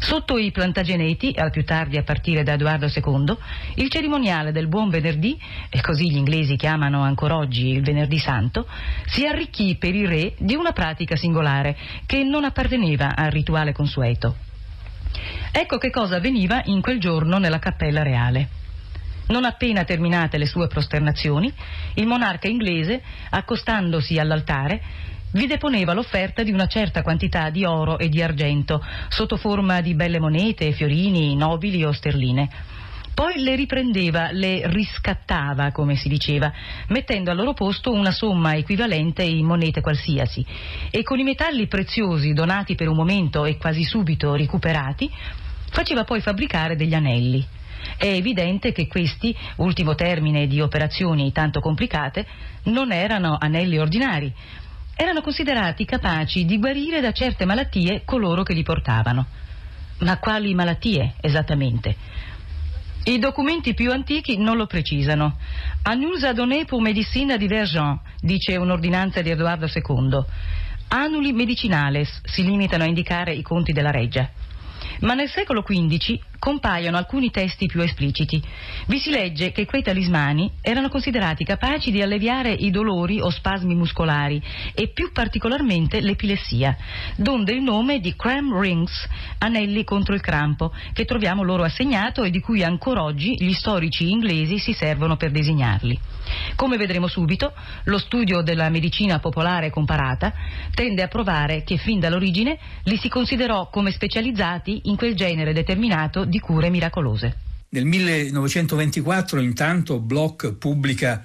Sotto 0.00 0.38
i 0.38 0.50
plantageneti, 0.50 1.34
al 1.36 1.50
più 1.50 1.62
tardi 1.62 1.98
a 1.98 2.02
partire 2.02 2.42
da 2.42 2.54
Edoardo 2.54 2.86
II, 2.86 3.36
il 3.74 3.90
cerimoniale 3.90 4.50
del 4.50 4.66
Buon 4.66 4.88
Venerdì, 4.88 5.38
e 5.68 5.80
così 5.82 6.10
gli 6.10 6.16
inglesi 6.16 6.56
chiamano 6.56 7.02
ancora 7.02 7.36
oggi 7.36 7.68
il 7.68 7.82
Venerdì 7.82 8.18
Santo, 8.18 8.66
si 9.04 9.26
arricchì 9.26 9.76
per 9.76 9.94
il 9.94 10.08
re 10.08 10.34
di 10.38 10.54
una 10.54 10.72
pratica 10.72 11.16
singolare 11.16 11.76
che 12.06 12.24
non 12.24 12.44
apparteneva 12.44 13.14
al 13.14 13.30
rituale 13.30 13.72
consueto. 13.72 14.36
Ecco 15.52 15.76
che 15.76 15.90
cosa 15.90 16.16
avveniva 16.16 16.62
in 16.64 16.80
quel 16.80 16.98
giorno 16.98 17.38
nella 17.38 17.58
cappella 17.58 18.02
reale. 18.02 18.48
Non 19.26 19.44
appena 19.44 19.84
terminate 19.84 20.38
le 20.38 20.46
sue 20.46 20.66
prosternazioni, 20.66 21.52
il 21.94 22.06
monarca 22.06 22.48
inglese, 22.48 23.02
accostandosi 23.28 24.18
all'altare, 24.18 24.82
vi 25.32 25.46
deponeva 25.46 25.92
l'offerta 25.92 26.42
di 26.42 26.50
una 26.50 26.66
certa 26.66 27.02
quantità 27.02 27.50
di 27.50 27.64
oro 27.64 27.98
e 27.98 28.08
di 28.08 28.22
argento, 28.22 28.84
sotto 29.08 29.36
forma 29.36 29.80
di 29.80 29.94
belle 29.94 30.18
monete, 30.18 30.72
fiorini, 30.72 31.36
nobili 31.36 31.84
o 31.84 31.92
sterline. 31.92 32.48
Poi 33.14 33.42
le 33.42 33.54
riprendeva, 33.54 34.30
le 34.32 34.62
riscattava, 34.64 35.72
come 35.72 35.94
si 35.94 36.08
diceva, 36.08 36.50
mettendo 36.88 37.30
al 37.30 37.36
loro 37.36 37.52
posto 37.52 37.92
una 37.92 38.12
somma 38.12 38.54
equivalente 38.54 39.22
in 39.22 39.44
monete 39.44 39.82
qualsiasi 39.82 40.44
e 40.90 41.02
con 41.02 41.18
i 41.18 41.24
metalli 41.24 41.66
preziosi 41.66 42.32
donati 42.32 42.74
per 42.76 42.88
un 42.88 42.96
momento 42.96 43.44
e 43.44 43.58
quasi 43.58 43.84
subito 43.84 44.34
recuperati, 44.34 45.10
faceva 45.70 46.04
poi 46.04 46.20
fabbricare 46.20 46.76
degli 46.76 46.94
anelli. 46.94 47.46
È 47.96 48.06
evidente 48.06 48.72
che 48.72 48.86
questi, 48.86 49.36
ultimo 49.56 49.94
termine 49.94 50.46
di 50.46 50.60
operazioni 50.60 51.32
tanto 51.32 51.60
complicate, 51.60 52.26
non 52.64 52.90
erano 52.92 53.36
anelli 53.38 53.78
ordinari, 53.78 54.32
erano 55.02 55.22
considerati 55.22 55.86
capaci 55.86 56.44
di 56.44 56.58
guarire 56.58 57.00
da 57.00 57.10
certe 57.10 57.46
malattie 57.46 58.02
coloro 58.04 58.42
che 58.42 58.52
li 58.52 58.62
portavano. 58.62 59.26
Ma 60.00 60.18
quali 60.18 60.52
malattie 60.52 61.14
esattamente? 61.22 61.96
I 63.04 63.18
documenti 63.18 63.72
più 63.72 63.92
antichi 63.92 64.36
non 64.36 64.58
lo 64.58 64.66
precisano. 64.66 65.38
A 65.84 65.94
nous 65.94 66.22
a 66.22 66.34
donné 66.34 66.66
pour 66.66 66.82
médecine 66.82 67.38
divergent, 67.38 67.98
dice 68.20 68.58
un'ordinanza 68.58 69.22
di 69.22 69.30
Edoardo 69.30 69.66
II. 69.72 70.22
Anuli 70.88 71.32
medicinales 71.32 72.20
si 72.24 72.44
limitano 72.44 72.84
a 72.84 72.86
indicare 72.86 73.32
i 73.32 73.40
conti 73.40 73.72
della 73.72 73.90
reggia. 73.90 74.28
Ma 75.00 75.14
nel 75.14 75.30
secolo 75.30 75.62
XV 75.62 76.18
compaiono 76.40 76.96
alcuni 76.96 77.30
testi 77.30 77.66
più 77.66 77.80
espliciti. 77.82 78.42
Vi 78.86 78.98
si 78.98 79.10
legge 79.10 79.52
che 79.52 79.66
quei 79.66 79.82
talismani 79.82 80.50
erano 80.60 80.88
considerati 80.88 81.44
capaci 81.44 81.92
di 81.92 82.02
alleviare 82.02 82.50
i 82.50 82.70
dolori 82.70 83.20
o 83.20 83.30
spasmi 83.30 83.76
muscolari 83.76 84.42
e 84.74 84.88
più 84.88 85.12
particolarmente 85.12 86.00
l'epilessia, 86.00 86.76
donde 87.14 87.52
il 87.52 87.62
nome 87.62 88.00
di 88.00 88.16
cram 88.16 88.58
rings, 88.58 89.06
anelli 89.38 89.84
contro 89.84 90.14
il 90.14 90.22
crampo, 90.22 90.72
che 90.92 91.04
troviamo 91.04 91.44
loro 91.44 91.62
assegnato 91.62 92.24
e 92.24 92.30
di 92.30 92.40
cui 92.40 92.64
ancora 92.64 93.04
oggi 93.04 93.34
gli 93.38 93.52
storici 93.52 94.10
inglesi 94.10 94.58
si 94.58 94.72
servono 94.72 95.16
per 95.16 95.30
designarli. 95.30 95.98
Come 96.56 96.76
vedremo 96.76 97.06
subito, 97.06 97.52
lo 97.84 97.98
studio 97.98 98.40
della 98.42 98.68
medicina 98.70 99.18
popolare 99.18 99.70
comparata 99.70 100.32
tende 100.74 101.02
a 101.02 101.08
provare 101.08 101.64
che 101.64 101.76
fin 101.76 101.98
dall'origine 101.98 102.58
li 102.84 102.96
si 102.96 103.08
considerò 103.08 103.68
come 103.68 103.90
specializzati 103.90 104.82
in 104.84 104.96
quel 104.96 105.14
genere 105.14 105.52
determinato 105.52 106.24
di 106.30 106.40
cure 106.40 106.70
miracolose. 106.70 107.36
Nel 107.68 107.84
1924 107.84 109.40
intanto 109.40 109.98
Bloch 109.98 110.54
pubblica 110.54 111.22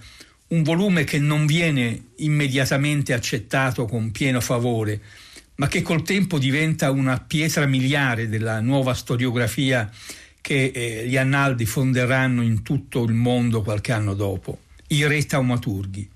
un 0.48 0.62
volume 0.62 1.06
che 1.06 1.18
non 1.18 1.46
viene 1.46 2.10
immediatamente 2.18 3.14
accettato 3.14 3.86
con 3.86 4.12
pieno 4.12 4.42
favore, 4.42 5.02
ma 5.56 5.68
che 5.68 5.82
col 5.82 6.04
tempo 6.04 6.38
diventa 6.38 6.92
una 6.92 7.20
pietra 7.20 7.66
miliare 7.66 8.28
della 8.28 8.60
nuova 8.60 8.94
storiografia 8.94 9.90
che 10.42 10.72
eh, 10.74 11.08
gli 11.08 11.18
Annaldi 11.18 11.66
fonderanno 11.66 12.44
in 12.44 12.62
tutto 12.62 13.04
il 13.04 13.14
mondo 13.14 13.64
qualche 13.64 13.92
anno 13.92 14.14
dopo, 14.14 14.60
i 14.88 15.08
re 15.08 15.26
taumaturghi. 15.26 16.08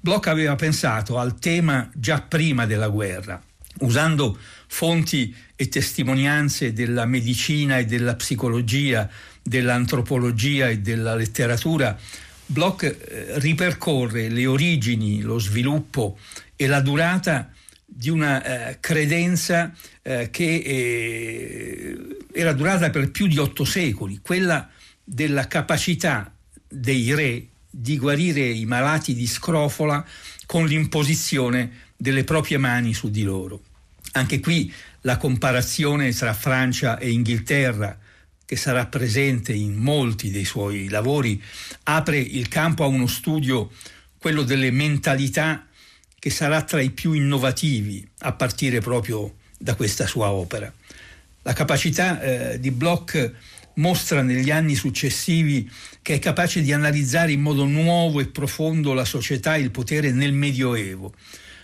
Bloch 0.00 0.26
aveva 0.26 0.56
pensato 0.56 1.18
al 1.18 1.38
tema 1.38 1.88
già 1.94 2.20
prima 2.22 2.66
della 2.66 2.88
guerra, 2.88 3.40
usando 3.80 4.38
fonti 4.66 5.34
e 5.56 5.68
testimonianze 5.68 6.72
della 6.72 7.04
medicina 7.04 7.78
e 7.78 7.84
della 7.84 8.14
psicologia, 8.16 9.08
dell'antropologia 9.42 10.68
e 10.68 10.78
della 10.78 11.14
letteratura, 11.14 11.98
Bloch 12.46 12.82
eh, 12.82 13.38
ripercorre 13.38 14.28
le 14.28 14.46
origini, 14.46 15.20
lo 15.20 15.38
sviluppo 15.38 16.18
e 16.56 16.66
la 16.66 16.80
durata 16.80 17.52
di 17.84 18.10
una 18.10 18.42
eh, 18.70 18.78
credenza 18.80 19.72
eh, 20.02 20.30
che 20.30 20.54
eh, 20.56 21.98
era 22.32 22.52
durata 22.52 22.90
per 22.90 23.10
più 23.10 23.26
di 23.26 23.38
otto 23.38 23.64
secoli, 23.64 24.18
quella 24.20 24.68
della 25.04 25.46
capacità 25.46 26.32
dei 26.68 27.14
re 27.14 27.46
di 27.70 27.98
guarire 27.98 28.40
i 28.40 28.64
malati 28.64 29.14
di 29.14 29.26
scrofola 29.26 30.04
con 30.46 30.66
l'imposizione 30.66 31.88
delle 31.96 32.24
proprie 32.24 32.58
mani 32.58 32.94
su 32.94 33.10
di 33.10 33.22
loro. 33.22 33.62
Anche 34.12 34.40
qui 34.40 34.72
la 35.02 35.16
comparazione 35.16 36.12
tra 36.12 36.34
Francia 36.34 36.98
e 36.98 37.10
Inghilterra, 37.10 37.98
che 38.44 38.56
sarà 38.56 38.86
presente 38.86 39.52
in 39.52 39.76
molti 39.76 40.30
dei 40.30 40.44
suoi 40.44 40.88
lavori, 40.88 41.40
apre 41.84 42.18
il 42.18 42.48
campo 42.48 42.82
a 42.82 42.88
uno 42.88 43.06
studio, 43.06 43.70
quello 44.18 44.42
delle 44.42 44.70
mentalità 44.70 45.66
che 46.18 46.30
sarà 46.30 46.62
tra 46.62 46.80
i 46.80 46.90
più 46.90 47.12
innovativi 47.12 48.06
a 48.18 48.32
partire 48.32 48.80
proprio 48.80 49.36
da 49.56 49.74
questa 49.74 50.06
sua 50.06 50.30
opera. 50.30 50.72
La 51.42 51.52
capacità 51.52 52.20
eh, 52.20 52.60
di 52.60 52.70
Bloch 52.70 53.32
mostra 53.74 54.20
negli 54.20 54.50
anni 54.50 54.74
successivi 54.74 55.70
che 56.02 56.14
è 56.14 56.18
capace 56.18 56.60
di 56.60 56.72
analizzare 56.72 57.32
in 57.32 57.40
modo 57.40 57.64
nuovo 57.64 58.20
e 58.20 58.26
profondo 58.26 58.92
la 58.92 59.04
società 59.04 59.54
e 59.54 59.60
il 59.60 59.70
potere 59.70 60.12
nel 60.12 60.32
Medioevo. 60.32 61.14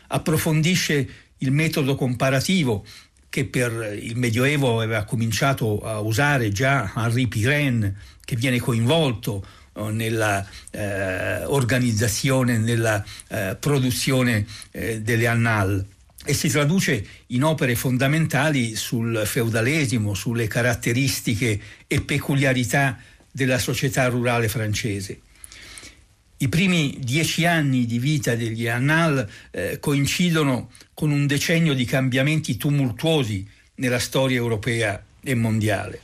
Approfondisce 0.08 1.08
il 1.38 1.50
metodo 1.50 1.94
comparativo 1.94 2.84
che 3.28 3.44
per 3.44 3.98
il 4.00 4.16
Medioevo 4.16 4.80
aveva 4.80 5.04
cominciato 5.04 5.80
a 5.80 6.00
usare 6.00 6.50
già 6.50 6.92
Henri 6.96 7.26
Pirenne, 7.26 7.94
che 8.24 8.36
viene 8.36 8.58
coinvolto 8.58 9.44
nella 9.90 10.46
eh, 10.70 11.44
organizzazione, 11.44 12.56
nella 12.56 13.04
eh, 13.28 13.56
produzione 13.60 14.46
eh, 14.70 15.02
delle 15.02 15.26
annal 15.26 15.84
e 16.24 16.34
si 16.34 16.48
traduce 16.48 17.06
in 17.28 17.44
opere 17.44 17.76
fondamentali 17.76 18.74
sul 18.74 19.22
feudalesimo, 19.24 20.14
sulle 20.14 20.48
caratteristiche 20.48 21.60
e 21.86 22.00
peculiarità 22.00 22.98
della 23.30 23.58
società 23.58 24.08
rurale 24.08 24.48
francese. 24.48 25.20
I 26.38 26.48
primi 26.50 26.98
dieci 27.00 27.46
anni 27.46 27.86
di 27.86 27.98
vita 27.98 28.34
degli 28.34 28.68
Annales 28.68 29.26
eh, 29.52 29.78
coincidono 29.80 30.70
con 30.92 31.10
un 31.10 31.26
decennio 31.26 31.72
di 31.72 31.86
cambiamenti 31.86 32.58
tumultuosi 32.58 33.48
nella 33.76 33.98
storia 33.98 34.36
europea 34.36 35.02
e 35.22 35.34
mondiale. 35.34 36.00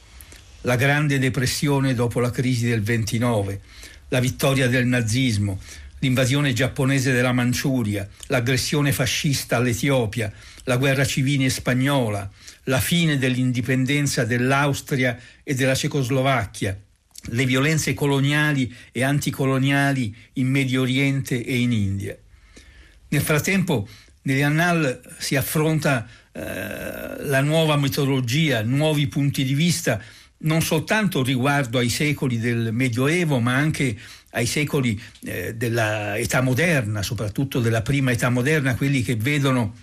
La 0.62 0.76
Grande 0.76 1.18
Depressione 1.18 1.92
dopo 1.92 2.18
la 2.18 2.30
crisi 2.30 2.66
del 2.66 2.80
29, 2.80 3.60
la 4.08 4.20
vittoria 4.20 4.68
del 4.68 4.86
nazismo, 4.86 5.60
l'invasione 5.98 6.54
giapponese 6.54 7.12
della 7.12 7.32
Manciuria, 7.32 8.08
l'aggressione 8.28 8.90
fascista 8.92 9.56
all'Etiopia, 9.56 10.32
la 10.64 10.78
guerra 10.78 11.04
civile 11.04 11.50
spagnola, 11.50 12.30
la 12.64 12.80
fine 12.80 13.18
dell'indipendenza 13.18 14.24
dell'Austria 14.24 15.18
e 15.42 15.54
della 15.54 15.74
Cecoslovacchia, 15.74 16.78
le 17.26 17.46
violenze 17.46 17.94
coloniali 17.94 18.74
e 18.90 19.02
anticoloniali 19.02 20.14
in 20.34 20.48
Medio 20.48 20.82
Oriente 20.82 21.44
e 21.44 21.58
in 21.58 21.72
India. 21.72 22.16
Nel 23.08 23.22
frattempo, 23.22 23.88
negli 24.22 24.42
Annal 24.42 25.00
si 25.18 25.36
affronta 25.36 26.08
eh, 26.32 26.40
la 27.24 27.40
nuova 27.40 27.76
metodologia, 27.76 28.62
nuovi 28.62 29.06
punti 29.06 29.44
di 29.44 29.54
vista 29.54 30.02
non 30.42 30.62
soltanto 30.62 31.22
riguardo 31.22 31.78
ai 31.78 31.88
secoli 31.88 32.38
del 32.38 32.70
Medioevo, 32.72 33.38
ma 33.38 33.54
anche 33.54 33.96
ai 34.30 34.46
secoli 34.46 35.00
eh, 35.24 35.54
dell'età 35.54 36.40
moderna, 36.40 37.02
soprattutto 37.02 37.60
della 37.60 37.82
prima 37.82 38.10
età 38.12 38.28
moderna, 38.28 38.74
quelli 38.74 39.02
che 39.02 39.16
vedono 39.16 39.74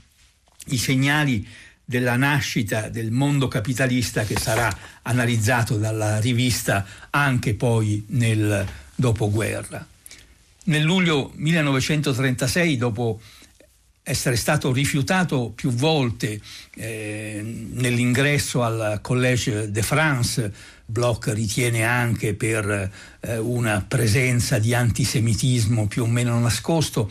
i 0.68 0.78
segnali 0.78 1.48
della 1.90 2.18
nascita 2.18 2.88
del 2.88 3.10
mondo 3.10 3.48
capitalista 3.48 4.24
che 4.24 4.38
sarà 4.40 4.72
analizzato 5.02 5.78
dalla 5.78 6.20
rivista 6.20 6.86
anche 7.10 7.56
poi 7.56 8.06
nel 8.10 8.64
dopoguerra. 8.94 9.84
Nel 10.66 10.84
luglio 10.84 11.32
1936, 11.34 12.78
dopo 12.78 13.20
essere 14.04 14.36
stato 14.36 14.72
rifiutato 14.72 15.52
più 15.56 15.72
volte 15.72 16.40
eh, 16.76 17.42
nell'ingresso 17.72 18.62
al 18.62 19.00
Collège 19.02 19.72
de 19.72 19.82
France, 19.82 20.54
Bloch 20.86 21.32
ritiene 21.34 21.86
anche 21.86 22.36
per 22.36 22.92
eh, 23.20 23.38
una 23.40 23.84
presenza 23.88 24.60
di 24.60 24.76
antisemitismo 24.76 25.88
più 25.88 26.04
o 26.04 26.08
meno 26.08 26.38
nascosto. 26.38 27.10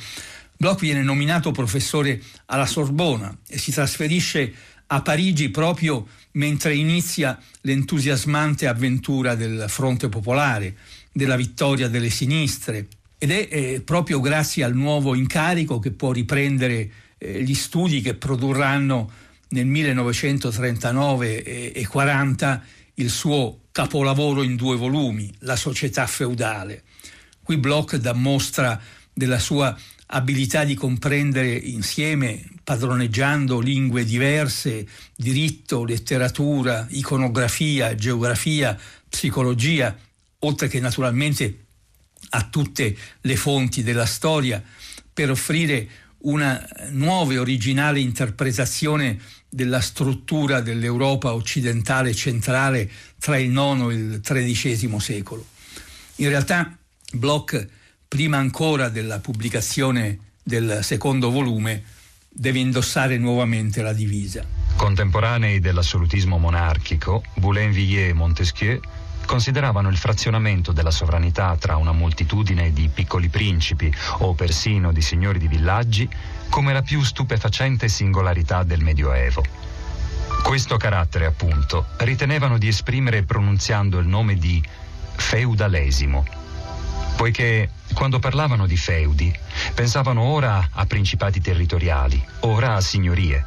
Bloch 0.58 0.80
viene 0.80 1.02
nominato 1.02 1.52
professore 1.52 2.20
alla 2.46 2.66
Sorbona 2.66 3.34
e 3.46 3.58
si 3.58 3.70
trasferisce 3.70 4.52
a 4.88 5.02
Parigi 5.02 5.50
proprio 5.50 6.08
mentre 6.32 6.74
inizia 6.74 7.40
l'entusiasmante 7.60 8.66
avventura 8.66 9.36
del 9.36 9.66
Fronte 9.68 10.08
Popolare, 10.08 10.76
della 11.12 11.36
vittoria 11.36 11.86
delle 11.86 12.10
sinistre, 12.10 12.88
ed 13.18 13.30
è 13.30 13.48
eh, 13.48 13.82
proprio 13.84 14.18
grazie 14.18 14.64
al 14.64 14.74
nuovo 14.74 15.14
incarico 15.14 15.78
che 15.78 15.92
può 15.92 16.10
riprendere 16.10 16.90
eh, 17.18 17.40
gli 17.44 17.54
studi 17.54 18.00
che 18.00 18.14
produrranno 18.14 19.10
nel 19.50 19.66
1939 19.66 21.44
e, 21.44 21.72
e 21.72 21.86
40 21.86 22.62
il 22.94 23.10
suo 23.10 23.60
capolavoro 23.70 24.42
in 24.42 24.56
due 24.56 24.74
volumi, 24.74 25.32
La 25.40 25.54
società 25.54 26.04
feudale. 26.08 26.82
Qui 27.44 27.58
Bloch 27.58 27.94
dà 27.94 28.12
mostra 28.12 28.80
della 29.12 29.38
sua 29.38 29.76
abilità 30.10 30.64
di 30.64 30.74
comprendere 30.74 31.52
insieme, 31.54 32.44
padroneggiando 32.64 33.60
lingue 33.60 34.04
diverse, 34.04 34.86
diritto, 35.14 35.84
letteratura, 35.84 36.86
iconografia, 36.90 37.94
geografia, 37.94 38.78
psicologia, 39.08 39.96
oltre 40.40 40.68
che 40.68 40.80
naturalmente 40.80 41.64
a 42.30 42.42
tutte 42.44 42.96
le 43.20 43.36
fonti 43.36 43.82
della 43.82 44.06
storia 44.06 44.62
per 45.12 45.30
offrire 45.30 45.88
una 46.20 46.66
nuova 46.90 47.32
e 47.32 47.38
originale 47.38 48.00
interpretazione 48.00 49.20
della 49.48 49.80
struttura 49.80 50.60
dell'Europa 50.60 51.32
occidentale 51.32 52.14
centrale 52.14 52.90
tra 53.18 53.38
il 53.38 53.50
IX 53.50 53.90
e 53.90 53.94
il 53.94 54.20
XIII 54.20 55.00
secolo. 55.00 55.46
In 56.16 56.28
realtà 56.28 56.76
Bloch, 57.12 57.66
prima 58.08 58.38
ancora 58.38 58.88
della 58.88 59.18
pubblicazione 59.20 60.18
del 60.42 60.80
secondo 60.82 61.30
volume, 61.30 61.84
deve 62.26 62.58
indossare 62.58 63.18
nuovamente 63.18 63.82
la 63.82 63.92
divisa. 63.92 64.42
Contemporanei 64.76 65.60
dell'assolutismo 65.60 66.38
monarchico, 66.38 67.22
Boulainvilliers 67.34 68.10
e 68.10 68.14
Montesquieu 68.14 68.80
consideravano 69.26 69.90
il 69.90 69.98
frazionamento 69.98 70.72
della 70.72 70.90
sovranità 70.90 71.54
tra 71.60 71.76
una 71.76 71.92
moltitudine 71.92 72.72
di 72.72 72.88
piccoli 72.88 73.28
principi 73.28 73.92
o 74.20 74.32
persino 74.32 74.90
di 74.90 75.02
signori 75.02 75.38
di 75.38 75.48
villaggi 75.48 76.08
come 76.48 76.72
la 76.72 76.80
più 76.80 77.02
stupefacente 77.02 77.88
singolarità 77.88 78.62
del 78.62 78.80
Medioevo. 78.80 79.44
Questo 80.42 80.78
carattere, 80.78 81.26
appunto, 81.26 81.88
ritenevano 81.98 82.56
di 82.56 82.68
esprimere 82.68 83.22
pronunziando 83.24 83.98
il 83.98 84.06
nome 84.06 84.36
di 84.36 84.62
feudalesimo, 85.16 86.24
poiché 87.18 87.70
quando 87.94 88.20
parlavano 88.20 88.64
di 88.64 88.76
feudi 88.76 89.36
pensavano 89.74 90.22
ora 90.22 90.68
a 90.70 90.86
principati 90.86 91.40
territoriali, 91.40 92.24
ora 92.42 92.74
a 92.74 92.80
signorie, 92.80 93.44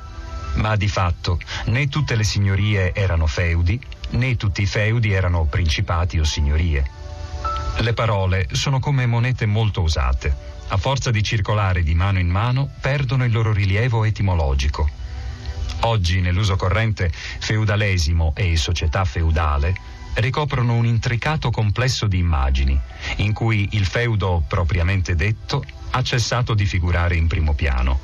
ma 0.55 0.75
di 0.75 0.89
fatto 0.89 1.39
né 1.67 1.87
tutte 1.87 2.15
le 2.15 2.25
signorie 2.25 2.93
erano 2.93 3.27
feudi, 3.27 3.79
né 4.09 4.35
tutti 4.35 4.63
i 4.63 4.65
feudi 4.65 5.13
erano 5.13 5.45
principati 5.45 6.19
o 6.19 6.25
signorie. 6.25 6.83
Le 7.77 7.93
parole 7.93 8.49
sono 8.51 8.79
come 8.79 9.05
monete 9.05 9.45
molto 9.45 9.79
usate. 9.79 10.35
A 10.67 10.75
forza 10.75 11.09
di 11.09 11.23
circolare 11.23 11.81
di 11.81 11.95
mano 11.95 12.19
in 12.19 12.27
mano, 12.27 12.69
perdono 12.81 13.23
il 13.23 13.31
loro 13.31 13.53
rilievo 13.53 14.03
etimologico. 14.03 14.89
Oggi, 15.83 16.19
nell'uso 16.19 16.57
corrente, 16.57 17.09
feudalesimo 17.09 18.33
e 18.35 18.57
società 18.57 19.05
feudale 19.05 19.90
ricoprono 20.15 20.73
un 20.73 20.85
intricato 20.85 21.49
complesso 21.51 22.07
di 22.07 22.17
immagini, 22.17 22.79
in 23.17 23.33
cui 23.33 23.69
il 23.71 23.85
feudo 23.85 24.43
propriamente 24.47 25.15
detto 25.15 25.63
ha 25.91 26.01
cessato 26.01 26.53
di 26.53 26.65
figurare 26.65 27.15
in 27.15 27.27
primo 27.27 27.53
piano. 27.53 27.99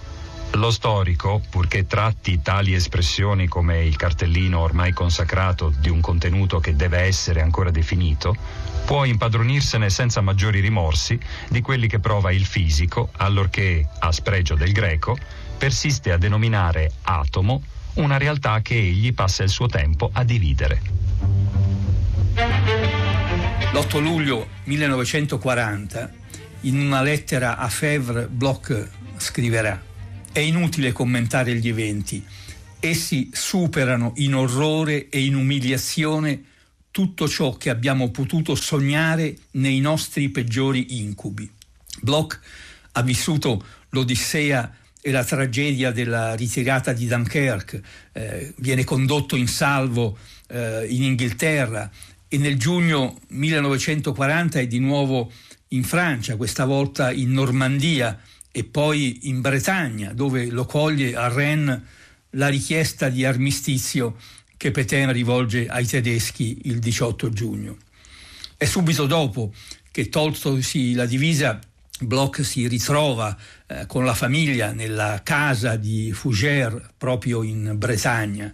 Lo 0.52 0.72
storico, 0.72 1.42
purché 1.50 1.86
tratti 1.86 2.42
tali 2.42 2.74
espressioni 2.74 3.48
come 3.48 3.84
il 3.84 3.96
cartellino 3.98 4.60
ormai 4.60 4.94
consacrato 4.94 5.74
di 5.78 5.90
un 5.90 6.00
contenuto 6.00 6.60
che 6.60 6.76
deve 6.76 7.00
essere 7.00 7.42
ancora 7.42 7.70
definito, 7.70 8.36
può 8.86 9.04
impadronirsene 9.04 9.90
senza 9.90 10.22
maggiori 10.22 10.62
rimorsi 10.62 11.20
di 11.50 11.62
quelli 11.62 11.88
che 11.88 12.00
prova 12.00 12.32
il 12.32 12.46
fisico, 12.46 13.10
allorché, 13.18 13.88
a 14.00 14.12
spregio 14.12 14.56
del 14.56 14.72
greco, 14.72 15.18
persiste 15.58 16.12
a 16.12 16.18
denominare 16.18 16.92
atomo 17.04 17.62
una 17.96 18.18
realtà 18.18 18.62
che 18.62 18.76
egli 18.76 19.14
passa 19.14 19.44
il 19.44 19.50
suo 19.50 19.68
tempo 19.68 20.10
a 20.14 20.24
dividere. 20.24 21.07
L'8 23.74 24.02
luglio 24.02 24.48
1940 24.64 26.12
In 26.62 26.80
una 26.80 27.02
lettera 27.02 27.58
a 27.58 27.68
Fèvre, 27.68 28.28
Bloch 28.28 28.90
scriverà 29.18 29.84
È 30.32 30.40
inutile 30.40 30.94
commentare 30.94 31.54
gli 31.56 31.68
eventi. 31.68 32.26
Essi 32.80 33.30
superano 33.34 34.14
in 34.18 34.36
orrore 34.36 35.10
e 35.10 35.24
in 35.24 35.36
umiliazione 35.36 36.44
tutto 36.92 37.28
ciò 37.28 37.58
che 37.58 37.70
abbiamo 37.70 38.10
potuto 38.10 38.56
sognare 38.56 39.36
nei 39.52 39.80
nostri 39.82 40.30
peggiori 40.30 41.02
incubi. 41.02 41.52
Bloch 42.02 42.40
ha 42.94 43.02
vissuto 43.02 43.64
l'Odissea 43.90 44.74
e 45.02 45.12
la 45.12 45.26
tragedia 45.26 45.92
della 45.92 46.34
ritirata 46.36 46.94
di 46.94 47.06
Dunkerque, 47.06 47.84
eh, 48.14 48.54
viene 48.58 48.84
condotto 48.84 49.36
in 49.36 49.48
salvo 49.48 50.18
eh, 50.48 50.86
in 50.90 51.04
Inghilterra 51.04 51.92
e 52.28 52.38
nel 52.38 52.58
giugno 52.58 53.20
1940 53.28 54.60
è 54.60 54.68
di 54.68 54.80
nuovo 54.80 55.32
in 55.70 55.84
Francia, 55.84 56.36
questa 56.36 56.66
volta 56.66 57.12
in 57.12 57.32
Normandia 57.32 58.20
e 58.52 58.64
poi 58.64 59.30
in 59.30 59.42
Bretagna, 59.42 60.14
dove 60.14 60.48
lo 60.48 60.66
coglie 60.66 61.16
a 61.16 61.28
Rennes 61.28 61.80
la 62.32 62.48
richiesta 62.48 63.10
di 63.10 63.26
armistizio 63.26 64.16
che 64.58 64.72
Petain 64.72 65.12
rivolge 65.14 65.68
ai 65.68 65.86
tedeschi 65.86 66.62
il 66.64 66.80
18 66.80 67.30
giugno. 67.30 67.78
È 68.58 68.66
subito 68.66 69.06
dopo 69.06 69.54
che 69.92 70.10
toltosi 70.10 70.94
la 70.94 71.06
divisa 71.06 71.60
Bloch 72.00 72.46
si 72.46 72.68
ritrova 72.68 73.36
eh, 73.66 73.86
con 73.88 74.06
la 74.06 74.14
famiglia 74.14 74.72
nella 74.72 75.22
casa 75.24 75.76
di 75.78 76.12
Fougère 76.12 76.80
proprio 76.96 77.42
in 77.42 77.74
Bretagna 77.76 78.54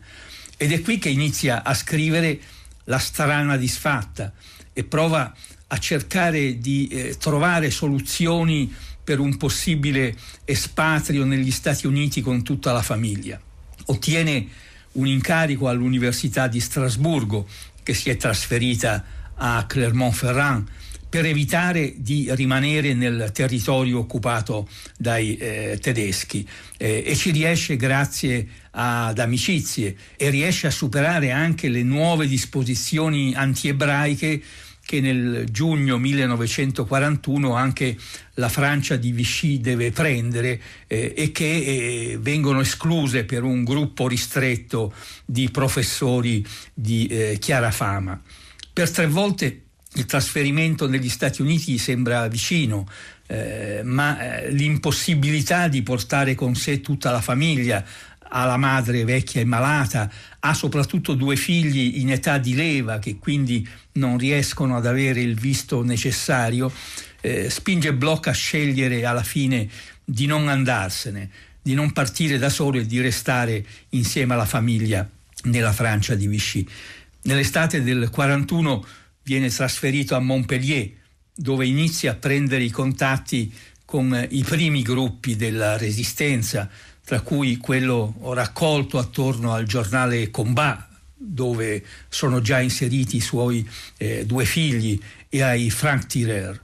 ed 0.56 0.72
è 0.72 0.82
qui 0.82 0.98
che 0.98 1.10
inizia 1.10 1.64
a 1.64 1.74
scrivere 1.74 2.40
La 2.86 2.98
strana 2.98 3.58
disfatta 3.58 4.34
e 4.74 4.84
prova 4.84 5.34
a 5.68 5.78
cercare 5.78 6.60
di 6.60 6.88
eh, 6.88 7.18
trovare 7.18 7.72
soluzioni 7.72 8.74
per 9.04 9.20
un 9.20 9.38
possibile 9.38 10.16
espatrio 10.46 11.26
negli 11.26 11.52
Stati 11.52 11.88
Uniti 11.88 12.22
con 12.22 12.44
tutta 12.44 12.72
la 12.72 12.82
famiglia. 12.82 13.40
Ottiene 13.86 14.48
un 14.94 15.08
incarico 15.08 15.68
all'Università 15.68 16.48
di 16.48 16.60
Strasburgo 16.60 17.48
che 17.82 17.94
si 17.94 18.10
è 18.10 18.18
trasferita 18.18 19.04
a 19.36 19.66
Clermont-Ferrand 19.66 20.68
per 21.14 21.28
evitare 21.28 21.94
di 21.98 22.28
rimanere 22.32 22.96
nel 22.96 23.30
territorio 23.32 24.00
occupato 24.00 24.68
dai 24.98 25.38
eh, 25.38 25.78
tedeschi 25.80 26.44
eh, 26.76 27.04
e 27.06 27.16
ci 27.16 27.30
riesce 27.30 27.76
grazie 27.76 28.48
ad 28.72 29.20
amicizie 29.20 29.96
e 30.18 30.32
riesce 30.32 30.66
a 30.66 30.72
superare 30.72 31.30
anche 31.30 31.70
le 31.70 31.84
nuove 31.84 32.26
disposizioni 32.26 33.36
antiebraiche 33.36 34.42
che 34.84 35.02
nel 35.02 35.46
giugno 35.52 36.00
1941 36.00 37.54
anche 37.54 37.96
la 38.34 38.50
Francia 38.50 38.96
di 38.96 39.12
Vichy 39.12 39.62
deve 39.62 39.92
prendere 39.92 40.60
eh, 40.88 41.14
e 41.16 41.32
che 41.32 41.46
eh, 41.46 42.18
vengono 42.20 42.62
escluse 42.62 43.24
per 43.24 43.44
un 43.44 43.64
gruppo 43.64 44.08
ristretto 44.08 44.92
di 45.26 45.52
professori 45.52 46.44
di 46.74 47.06
eh, 47.06 47.38
chiara 47.40 47.70
fama. 47.70 48.20
Per 48.74 48.90
tre 48.90 49.06
volte 49.06 49.63
il 49.96 50.06
trasferimento 50.06 50.88
negli 50.88 51.10
Stati 51.10 51.42
Uniti 51.42 51.78
sembra 51.78 52.28
vicino, 52.28 52.88
eh, 53.28 53.82
ma 53.84 54.44
eh, 54.44 54.52
l'impossibilità 54.52 55.68
di 55.68 55.82
portare 55.84 56.36
con 56.36 56.56
sé 56.56 56.82
tutta 56.82 57.12
la 57.12 57.22
famiglia, 57.22 57.84
ha 58.36 58.46
la 58.46 58.58
madre 58.58 59.04
vecchia 59.06 59.42
e 59.42 59.46
malata, 59.46 60.10
ha 60.40 60.54
soprattutto 60.54 61.14
due 61.14 61.36
figli 61.36 62.00
in 62.00 62.12
età 62.12 62.40
di 62.40 62.56
leva 62.56 62.98
che 62.98 63.18
quindi 63.18 63.68
non 63.94 64.18
riescono 64.18 64.76
ad 64.76 64.88
avere 64.88 65.22
il 65.22 65.36
visto 65.36 65.84
necessario, 65.84 66.72
eh, 67.22 67.50
spinge 67.50 67.94
Bloch 67.94 68.28
a 68.28 68.32
scegliere 68.32 69.06
alla 69.06 69.24
fine 69.24 69.70
di 70.04 70.26
non 70.26 70.48
andarsene, 70.48 71.30
di 71.62 71.76
non 71.76 71.92
partire 71.92 72.38
da 72.40 72.50
solo 72.50 72.80
e 72.80 72.86
di 72.86 73.00
restare 73.00 73.64
insieme 73.90 74.34
alla 74.34 74.46
famiglia 74.46 75.08
nella 75.44 75.72
Francia 75.72 76.16
di 76.16 76.28
Vichy. 76.28 76.68
Nell'estate 77.24 77.84
del 77.84 78.10
41 78.10 78.86
viene 79.24 79.50
trasferito 79.50 80.16
a 80.16 80.20
Montpellier, 80.20 80.92
dove 81.36 81.66
inizia 81.66 82.12
a 82.12 82.16
prendere 82.16 82.64
i 82.64 82.70
contatti 82.70 83.52
con 83.86 84.28
i 84.30 84.44
primi 84.44 84.82
gruppi 84.82 85.36
della 85.36 85.78
resistenza, 85.78 86.70
tra 87.04 87.22
cui 87.22 87.58
quello 87.58 88.16
raccolto 88.34 88.98
attorno 88.98 89.54
al 89.54 89.66
giornale 89.66 90.30
Combat, 90.30 90.88
dove 91.16 91.84
sono 92.10 92.42
già 92.42 92.60
inseriti 92.60 93.18
i 93.18 93.22
suoi 93.22 93.68
eh, 93.98 94.26
due 94.26 94.46
figli, 94.46 95.00
e 95.30 95.42
ai 95.42 95.70
Franc-Tireur. 95.70 96.62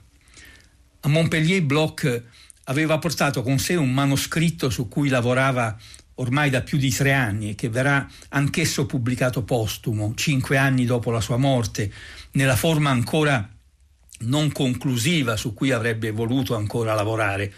A 1.01 1.07
Montpellier 1.07 1.63
Bloch 1.63 2.23
aveva 2.65 2.99
portato 2.99 3.41
con 3.41 3.57
sé 3.57 3.75
un 3.75 3.91
manoscritto 3.91 4.69
su 4.69 4.87
cui 4.87 5.09
lavorava 5.09 5.75
ormai 6.15 6.49
da 6.49 6.61
più 6.61 6.77
di 6.77 6.91
tre 6.91 7.13
anni 7.13 7.51
e 7.51 7.55
che 7.55 7.69
verrà 7.69 8.07
anch'esso 8.29 8.85
pubblicato 8.85 9.43
postumo, 9.43 10.13
cinque 10.15 10.57
anni 10.57 10.85
dopo 10.85 11.09
la 11.11 11.21
sua 11.21 11.37
morte, 11.37 11.91
nella 12.31 12.55
forma 12.55 12.89
ancora 12.89 13.47
non 14.21 14.51
conclusiva 14.51 15.37
su 15.37 15.53
cui 15.53 15.71
avrebbe 15.71 16.11
voluto 16.11 16.55
ancora 16.55 16.93
lavorare. 16.93 17.53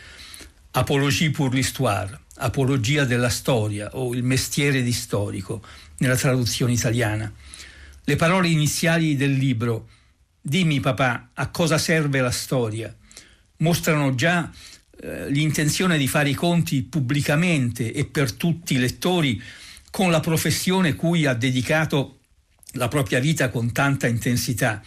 Apologie 0.72 1.32
pour 1.32 1.54
l'histoire, 1.54 2.18
apologia 2.36 3.04
della 3.04 3.30
storia 3.30 3.90
o 3.94 4.14
il 4.14 4.24
mestiere 4.24 4.84
di 4.84 4.94
storico, 4.94 5.62
nella 5.98 6.16
traduzione 6.16 6.74
italiana. 6.74 7.32
Le 8.04 8.16
parole 8.16 8.48
iniziali 8.48 9.16
del 9.16 9.34
libro, 9.34 9.88
dimmi 10.42 10.80
papà, 10.80 11.30
a 11.34 11.50
cosa 11.50 11.78
serve 11.78 12.20
la 12.22 12.32
storia, 12.32 12.96
mostrano 13.58 14.16
già 14.16 14.52
eh, 15.02 15.30
l'intenzione 15.30 15.98
di 15.98 16.08
fare 16.08 16.30
i 16.30 16.34
conti 16.34 16.82
pubblicamente 16.84 17.94
e 17.94 18.06
per 18.06 18.34
tutti 18.34 18.74
i 18.74 18.80
lettori 18.80 19.42
con 19.92 20.10
la 20.10 20.20
professione 20.20 20.96
cui 20.96 21.26
ha 21.26 21.34
dedicato 21.34 22.21
la 22.74 22.88
propria 22.88 23.20
vita 23.20 23.50
con 23.50 23.72
tanta 23.72 24.08
intensità. 24.08 24.82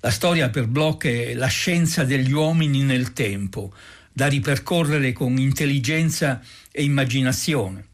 La 0.00 0.10
storia 0.10 0.48
per 0.48 0.66
Bloch 0.66 1.06
è 1.06 1.34
la 1.34 1.46
scienza 1.46 2.04
degli 2.04 2.32
uomini 2.32 2.82
nel 2.82 3.12
tempo, 3.12 3.72
da 4.12 4.26
ripercorrere 4.26 5.12
con 5.12 5.36
intelligenza 5.38 6.40
e 6.70 6.82
immaginazione. 6.82 7.86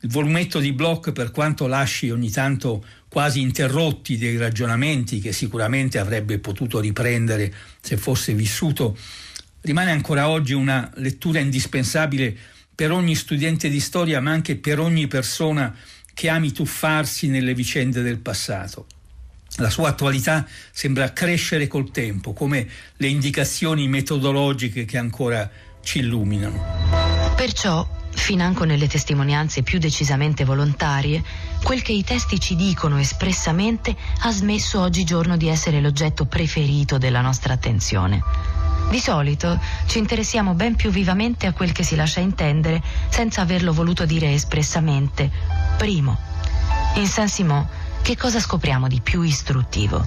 Il 0.00 0.10
volumetto 0.10 0.58
di 0.58 0.72
Bloch, 0.72 1.12
per 1.12 1.30
quanto 1.30 1.66
lasci 1.66 2.10
ogni 2.10 2.30
tanto 2.30 2.84
quasi 3.08 3.40
interrotti 3.40 4.18
dei 4.18 4.36
ragionamenti 4.36 5.20
che 5.20 5.32
sicuramente 5.32 5.98
avrebbe 5.98 6.38
potuto 6.38 6.80
riprendere 6.80 7.52
se 7.80 7.96
fosse 7.96 8.34
vissuto, 8.34 8.96
rimane 9.60 9.92
ancora 9.92 10.28
oggi 10.28 10.52
una 10.52 10.90
lettura 10.96 11.38
indispensabile 11.38 12.36
per 12.74 12.90
ogni 12.90 13.14
studente 13.14 13.68
di 13.68 13.80
storia, 13.80 14.20
ma 14.20 14.32
anche 14.32 14.56
per 14.56 14.78
ogni 14.80 15.06
persona 15.06 15.74
che 15.74 15.93
ami 16.28 16.52
tuffarsi 16.52 17.28
nelle 17.28 17.54
vicende 17.54 18.02
del 18.02 18.18
passato. 18.18 18.86
La 19.58 19.70
sua 19.70 19.90
attualità 19.90 20.44
sembra 20.72 21.12
crescere 21.12 21.68
col 21.68 21.90
tempo, 21.90 22.32
come 22.32 22.66
le 22.96 23.06
indicazioni 23.06 23.86
metodologiche 23.86 24.84
che 24.84 24.98
ancora 24.98 25.48
ci 25.82 26.00
illuminano. 26.00 27.32
Perciò, 27.36 27.86
financo 28.10 28.64
nelle 28.64 28.88
testimonianze 28.88 29.62
più 29.62 29.78
decisamente 29.78 30.44
volontarie, 30.44 31.22
quel 31.62 31.82
che 31.82 31.92
i 31.92 32.02
testi 32.02 32.40
ci 32.40 32.56
dicono 32.56 32.98
espressamente 32.98 33.94
ha 34.22 34.32
smesso 34.32 34.80
oggigiorno 34.80 35.36
di 35.36 35.48
essere 35.48 35.80
l'oggetto 35.80 36.24
preferito 36.24 36.98
della 36.98 37.20
nostra 37.20 37.52
attenzione. 37.52 38.22
Di 38.90 38.98
solito 38.98 39.60
ci 39.86 39.98
interessiamo 39.98 40.54
ben 40.54 40.74
più 40.74 40.90
vivamente 40.90 41.46
a 41.46 41.52
quel 41.52 41.72
che 41.72 41.82
si 41.82 41.96
lascia 41.96 42.20
intendere 42.20 42.82
senza 43.08 43.40
averlo 43.40 43.72
voluto 43.72 44.04
dire 44.04 44.32
espressamente. 44.32 45.63
Primo, 45.76 46.16
in 46.94 47.06
Saint-Simon 47.06 47.66
che 48.02 48.16
cosa 48.16 48.38
scopriamo 48.38 48.86
di 48.86 49.00
più 49.00 49.22
istruttivo? 49.22 50.04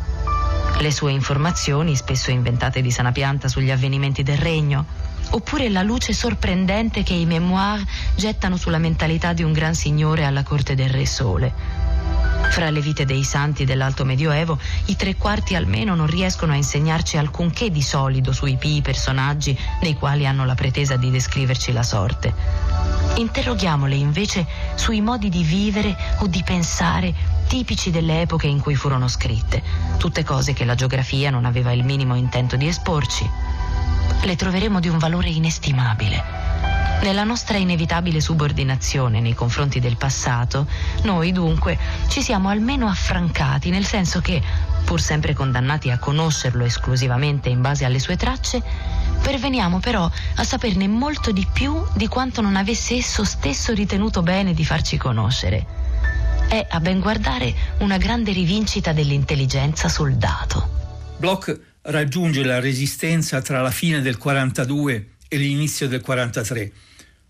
Le 0.79 0.91
sue 0.91 1.11
informazioni, 1.11 1.95
spesso 1.95 2.31
inventate 2.31 2.81
di 2.81 2.91
sana 2.91 3.11
pianta 3.11 3.47
sugli 3.47 3.71
avvenimenti 3.71 4.23
del 4.23 4.37
regno? 4.37 4.85
Oppure 5.31 5.69
la 5.69 5.81
luce 5.81 6.13
sorprendente 6.13 7.03
che 7.03 7.13
i 7.13 7.25
memoir 7.25 7.83
gettano 8.15 8.55
sulla 8.55 8.77
mentalità 8.77 9.33
di 9.33 9.43
un 9.43 9.51
gran 9.51 9.75
signore 9.75 10.23
alla 10.23 10.43
corte 10.43 10.73
del 10.73 10.89
Re 10.89 11.05
Sole? 11.05 11.53
Fra 12.49 12.69
le 12.69 12.81
vite 12.81 13.05
dei 13.05 13.23
santi 13.23 13.65
dell'Alto 13.65 14.03
Medioevo, 14.03 14.57
i 14.85 14.95
tre 14.95 15.15
quarti 15.15 15.55
almeno 15.55 15.95
non 15.95 16.07
riescono 16.07 16.53
a 16.53 16.55
insegnarci 16.55 17.17
alcunché 17.17 17.69
di 17.69 17.81
solido 17.81 18.31
sui 18.31 18.55
pii 18.57 18.81
personaggi 18.81 19.57
nei 19.81 19.93
quali 19.93 20.25
hanno 20.25 20.45
la 20.45 20.55
pretesa 20.55 20.95
di 20.95 21.11
descriverci 21.11 21.71
la 21.71 21.83
sorte. 21.83 22.33
Interroghiamole 23.15 23.95
invece 23.95 24.45
sui 24.75 25.01
modi 25.01 25.29
di 25.29 25.43
vivere 25.43 25.95
o 26.19 26.27
di 26.27 26.41
pensare 26.43 27.13
tipici 27.47 27.91
delle 27.91 28.21
epoche 28.21 28.47
in 28.47 28.59
cui 28.59 28.75
furono 28.75 29.07
scritte, 29.07 29.61
tutte 29.97 30.23
cose 30.23 30.53
che 30.53 30.65
la 30.65 30.75
geografia 30.75 31.29
non 31.29 31.45
aveva 31.45 31.71
il 31.71 31.83
minimo 31.83 32.15
intento 32.15 32.55
di 32.55 32.67
esporci. 32.67 33.29
Le 34.23 34.35
troveremo 34.35 34.79
di 34.79 34.87
un 34.87 34.97
valore 34.97 35.29
inestimabile 35.29 36.46
nella 37.01 37.23
nostra 37.23 37.57
inevitabile 37.57 38.19
subordinazione 38.21 39.21
nei 39.21 39.33
confronti 39.33 39.79
del 39.79 39.97
passato, 39.97 40.67
noi 41.03 41.31
dunque 41.31 41.77
ci 42.07 42.21
siamo 42.21 42.49
almeno 42.49 42.87
affrancati, 42.87 43.69
nel 43.69 43.85
senso 43.85 44.19
che, 44.19 44.41
pur 44.83 45.01
sempre 45.01 45.33
condannati 45.33 45.91
a 45.91 45.99
conoscerlo 45.99 46.63
esclusivamente 46.63 47.49
in 47.49 47.61
base 47.61 47.85
alle 47.85 47.99
sue 47.99 48.15
tracce, 48.15 48.63
Perveniamo 49.21 49.79
però 49.79 50.09
a 50.35 50.43
saperne 50.43 50.87
molto 50.87 51.31
di 51.31 51.45
più 51.51 51.83
di 51.95 52.07
quanto 52.07 52.41
non 52.41 52.55
avesse 52.55 52.95
esso 52.95 53.25
stesso 53.25 53.73
ritenuto 53.73 54.21
bene 54.21 54.53
di 54.53 54.63
farci 54.63 54.97
conoscere. 54.97 55.65
È, 56.47 56.65
a 56.69 56.79
ben 56.79 57.01
guardare, 57.01 57.53
una 57.79 57.97
grande 57.97 58.31
rivincita 58.31 58.93
dell'intelligenza 58.93 59.89
sul 59.89 60.15
dato. 60.15 60.75
Bloch 61.17 61.59
raggiunge 61.81 62.43
la 62.43 62.61
resistenza 62.61 63.41
tra 63.41 63.61
la 63.61 63.71
fine 63.71 64.01
del 64.01 64.17
42 64.17 65.09
e 65.27 65.37
l'inizio 65.37 65.89
del 65.89 65.99
43. 65.99 66.71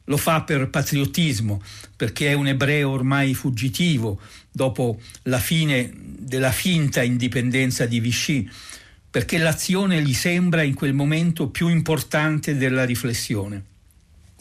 Lo 0.10 0.18
fa 0.18 0.42
per 0.42 0.70
patriottismo, 0.70 1.62
perché 1.96 2.30
è 2.30 2.34
un 2.34 2.48
ebreo 2.48 2.90
ormai 2.90 3.34
fuggitivo 3.34 4.20
dopo 4.52 5.00
la 5.24 5.40
fine 5.40 5.92
della 5.94 6.52
finta 6.52 7.04
indipendenza 7.04 7.86
di 7.86 8.00
Vichy, 8.00 8.50
perché 9.10 9.38
l'azione 9.38 10.02
gli 10.02 10.14
sembra 10.14 10.62
in 10.62 10.74
quel 10.74 10.94
momento 10.94 11.50
più 11.50 11.68
importante 11.68 12.56
della 12.56 12.86
riflessione. 12.86 13.64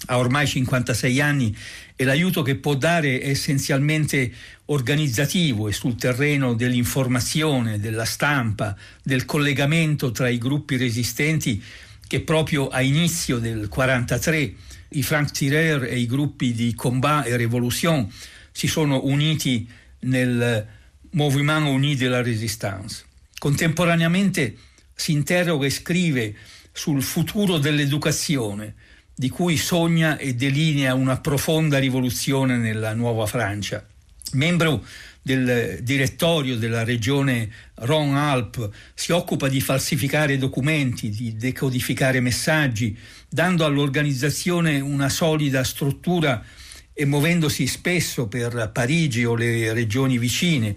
Ha 0.07 0.19
ormai 0.19 0.47
56 0.47 1.21
anni 1.21 1.57
e 1.97 2.05
l'aiuto 2.05 2.43
che 2.43 2.57
può 2.57 2.75
dare 2.75 3.19
è 3.19 3.31
essenzialmente 3.31 4.31
organizzativo 4.67 5.69
e 5.69 5.73
sul 5.73 5.97
terreno 5.97 6.55
dell'informazione, 6.55 7.81
della 7.81 8.05
stampa, 8.05 8.77
del 9.03 9.25
collegamento 9.25 10.13
tra 10.13 10.29
i 10.29 10.39
gruppi 10.39 10.77
resistenti 10.77 11.63
che 12.07 12.21
proprio 12.21 12.69
a 12.69 12.83
inizio 12.83 13.39
del 13.39 13.69
43 13.69 14.55
i 14.91 15.03
Franc 15.03 15.31
Tireur 15.31 15.85
e 15.85 15.99
i 15.99 16.07
gruppi 16.07 16.53
di 16.53 16.75
Combat 16.75 17.27
e 17.27 17.37
Révolution 17.37 18.11
si 18.53 18.67
sono 18.67 19.05
uniti 19.05 19.69
nel 20.01 20.67
Mouvement 21.11 21.67
Uni 21.67 21.97
de 21.97 22.09
la 22.09 22.23
Résistance. 22.23 23.05
Contemporaneamente 23.39 24.57
si 24.95 25.13
interroga 25.13 25.67
e 25.67 25.71
scrive 25.71 26.35
sul 26.73 27.03
futuro 27.03 27.59
dell'educazione, 27.59 28.75
di 29.15 29.29
cui 29.29 29.57
sogna 29.57 30.19
e 30.19 30.35
delinea 30.35 30.95
una 30.95 31.19
profonda 31.19 31.79
rivoluzione 31.79 32.57
nella 32.57 32.93
nuova 32.95 33.27
Francia. 33.27 33.87
Membro 34.33 34.85
del 35.27 35.81
direttorio 35.83 36.57
della 36.57 36.85
regione 36.85 37.51
Rhône-Alpes, 37.75 38.69
si 38.95 39.11
occupa 39.11 39.49
di 39.49 39.61
falsificare 39.61 40.39
documenti, 40.39 41.09
di 41.09 41.35
decodificare 41.35 42.21
messaggi, 42.21 42.97
dando 43.29 43.65
all'organizzazione 43.65 44.79
una 44.79 45.09
solida 45.09 45.65
struttura 45.65 46.45
e 46.93 47.05
muovendosi 47.07 47.67
spesso 47.67 48.29
per 48.29 48.71
Parigi 48.73 49.25
o 49.25 49.35
le 49.35 49.73
regioni 49.73 50.17
vicine. 50.17 50.77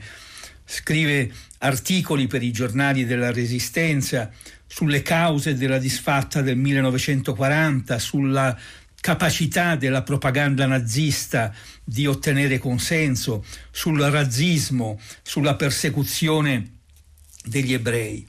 Scrive 0.65 1.31
articoli 1.59 2.25
per 2.25 2.41
i 2.41 2.51
giornali 2.51 3.05
della 3.05 3.31
Resistenza 3.31 4.31
sulle 4.65 5.03
cause 5.03 5.53
della 5.53 5.77
disfatta 5.77 6.41
del 6.41 6.57
1940, 6.57 7.99
sulla 7.99 8.57
capacità 9.01 9.75
della 9.75 10.03
propaganda 10.03 10.65
nazista 10.65 11.53
di 11.83 12.05
ottenere 12.05 12.57
consenso, 12.57 13.45
sul 13.71 13.99
razzismo, 13.99 14.99
sulla 15.21 15.55
persecuzione 15.55 16.77
degli 17.43 17.73
ebrei. 17.73 18.25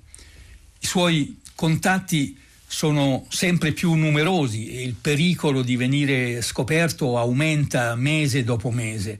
I 0.78 0.86
suoi 0.86 1.40
contatti 1.54 2.38
sono 2.66 3.26
sempre 3.28 3.72
più 3.72 3.94
numerosi 3.94 4.70
e 4.70 4.84
il 4.84 4.94
pericolo 4.94 5.62
di 5.62 5.76
venire 5.76 6.40
scoperto 6.40 7.18
aumenta 7.18 7.96
mese 7.96 8.44
dopo 8.44 8.70
mese. 8.70 9.18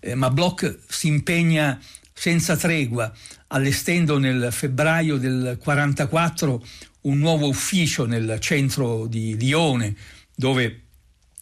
Eh, 0.00 0.14
ma 0.14 0.30
Bloch 0.30 0.78
si 0.88 1.08
impegna 1.08 1.78
senza 2.12 2.56
tregua, 2.56 3.12
allestendo 3.48 4.18
nel 4.18 4.48
febbraio 4.50 5.18
del 5.18 5.58
1944 5.60 6.66
un 7.02 7.18
nuovo 7.18 7.46
ufficio 7.46 8.06
nel 8.06 8.38
centro 8.40 9.06
di 9.06 9.36
Lione, 9.36 9.94
dove 10.34 10.85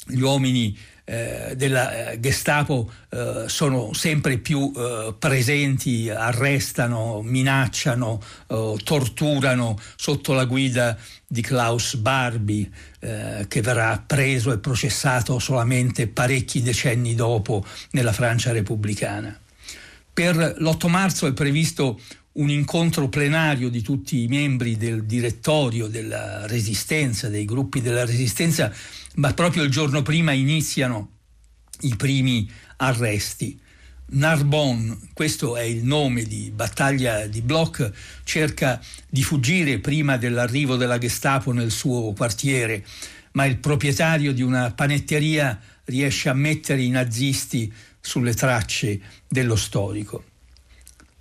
gli 0.06 0.20
uomini 0.20 0.76
eh, 1.06 1.52
della 1.54 2.12
eh, 2.12 2.20
Gestapo 2.20 2.90
eh, 3.10 3.44
sono 3.46 3.92
sempre 3.92 4.38
più 4.38 4.72
eh, 4.74 5.14
presenti, 5.18 6.08
arrestano, 6.08 7.20
minacciano, 7.22 8.22
eh, 8.48 8.76
torturano 8.82 9.78
sotto 9.96 10.32
la 10.32 10.46
guida 10.46 10.96
di 11.26 11.42
Klaus 11.42 11.96
Barbie, 11.96 12.70
eh, 13.00 13.44
che 13.48 13.60
verrà 13.60 14.02
preso 14.04 14.52
e 14.52 14.58
processato 14.58 15.38
solamente 15.38 16.08
parecchi 16.08 16.62
decenni 16.62 17.14
dopo 17.14 17.64
nella 17.90 18.12
Francia 18.12 18.52
repubblicana. 18.52 19.38
Per 20.12 20.36
l'8 20.58 20.88
marzo 20.88 21.26
è 21.26 21.32
previsto 21.32 22.00
un 22.34 22.50
incontro 22.50 23.08
plenario 23.08 23.68
di 23.68 23.80
tutti 23.82 24.22
i 24.22 24.26
membri 24.26 24.76
del 24.76 25.04
direttorio 25.04 25.86
della 25.86 26.46
Resistenza, 26.46 27.28
dei 27.28 27.44
gruppi 27.44 27.80
della 27.80 28.04
Resistenza, 28.04 28.72
ma 29.16 29.32
proprio 29.34 29.62
il 29.62 29.70
giorno 29.70 30.02
prima 30.02 30.32
iniziano 30.32 31.10
i 31.82 31.94
primi 31.96 32.50
arresti. 32.76 33.60
Narbonne, 34.06 34.98
questo 35.12 35.56
è 35.56 35.62
il 35.62 35.84
nome 35.84 36.24
di 36.24 36.50
battaglia 36.52 37.26
di 37.26 37.40
Bloch, 37.40 37.90
cerca 38.24 38.80
di 39.08 39.22
fuggire 39.22 39.78
prima 39.78 40.16
dell'arrivo 40.16 40.76
della 40.76 40.98
Gestapo 40.98 41.52
nel 41.52 41.70
suo 41.70 42.12
quartiere, 42.12 42.84
ma 43.32 43.44
il 43.44 43.58
proprietario 43.58 44.32
di 44.32 44.42
una 44.42 44.72
panetteria 44.72 45.60
riesce 45.84 46.28
a 46.28 46.34
mettere 46.34 46.82
i 46.82 46.90
nazisti 46.90 47.72
sulle 48.00 48.34
tracce 48.34 49.00
dello 49.28 49.56
storico. 49.56 50.24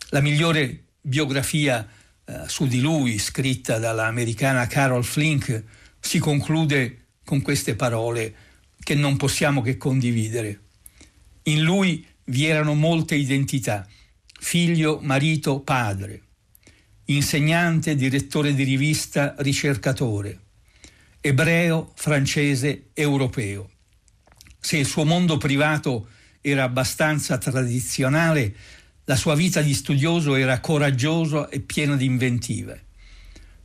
La 0.10 0.20
migliore 0.20 0.84
biografia 1.04 1.88
eh, 2.26 2.44
su 2.48 2.66
di 2.66 2.80
lui, 2.80 3.20
scritta 3.20 3.78
dall'americana 3.78 4.66
Carol 4.68 5.04
Flink, 5.04 5.64
si 6.00 6.20
conclude 6.20 7.08
con 7.26 7.42
queste 7.42 7.76
parole 7.76 8.34
che 8.80 8.96
non 8.96 9.18
possiamo 9.18 9.62
che 9.62 9.78
condividere. 9.78 10.62
In 11.44 11.62
lui 11.62 12.06
vi 12.26 12.46
erano 12.46 12.74
molte 12.74 13.16
identità, 13.16 13.88
figlio, 14.40 15.00
marito, 15.02 15.60
padre, 15.60 16.22
insegnante, 17.06 17.96
direttore 17.96 18.54
di 18.54 18.64
rivista, 18.64 19.36
ricercatore, 19.40 20.40
ebreo, 21.20 21.92
francese, 21.96 22.90
europeo. 22.94 23.70
Se 24.60 24.78
il 24.78 24.86
suo 24.86 25.04
mondo 25.04 25.38
privato 25.38 26.08
era 26.40 26.64
abbastanza 26.64 27.38
tradizionale, 27.38 28.56
la 29.06 29.16
sua 29.16 29.36
vita 29.36 29.62
di 29.62 29.74
studioso 29.74 30.36
era 30.36 30.60
coraggiosa 30.60 31.50
e 31.50 31.60
piena 31.60 31.96
di 31.96 32.06
inventive. 32.06 32.86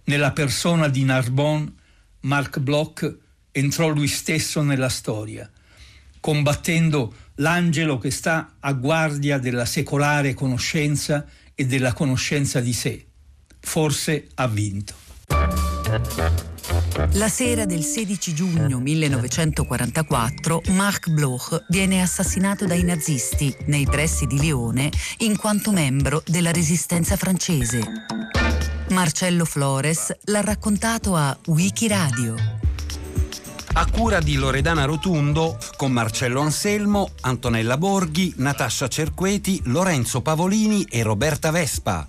Nella 0.05 0.33
persona 0.33 0.88
di 0.88 1.05
Narbonne, 1.05 1.72
Marc 2.20 2.59
Bloch 2.59 3.16
entrò 3.53 3.88
lui 3.88 4.09
stesso 4.09 4.62
nella 4.62 4.88
storia, 4.88 5.48
combattendo 6.20 7.14
l'angelo 7.37 7.98
che 7.98 8.11
sta 8.11 8.57
a 8.59 8.72
guardia 8.72 9.38
della 9.38 9.64
secolare 9.64 10.35
conoscenza 10.35 11.27
e 11.55 11.66
della 11.66 11.92
conoscenza 11.92 12.61
di 12.61 12.72
sé. 12.72 13.07
Forse 13.61 14.29
ha 14.35 14.48
vinto. 14.48 14.94
La 17.12 17.28
sera 17.28 17.64
del 17.64 17.83
16 17.83 18.35
giugno 18.35 18.78
1944 18.78 20.62
Marc 20.70 21.09
Bloch 21.11 21.64
viene 21.68 22.02
assassinato 22.02 22.66
dai 22.66 22.83
nazisti 22.83 23.54
nei 23.66 23.87
pressi 23.87 24.26
di 24.26 24.38
Lione 24.38 24.90
in 25.18 25.37
quanto 25.37 25.72
membro 25.72 26.22
della 26.26 26.52
resistenza 26.52 27.16
francese. 27.16 27.81
Marcello 28.90 29.44
Flores 29.44 30.14
l'ha 30.24 30.40
raccontato 30.40 31.14
a 31.14 31.37
Wikiradio 31.46 32.57
a 33.78 33.87
cura 33.87 34.18
di 34.18 34.35
Loredana 34.35 34.87
Rotundo 34.87 35.57
con 35.76 35.92
Marcello 35.92 36.40
Anselmo, 36.40 37.11
Antonella 37.20 37.76
Borghi, 37.76 38.33
Natascia 38.38 38.88
Cerqueti, 38.88 39.61
Lorenzo 39.66 40.20
Pavolini 40.20 40.83
e 40.90 41.04
Roberta 41.04 41.52
Vespa. 41.52 42.09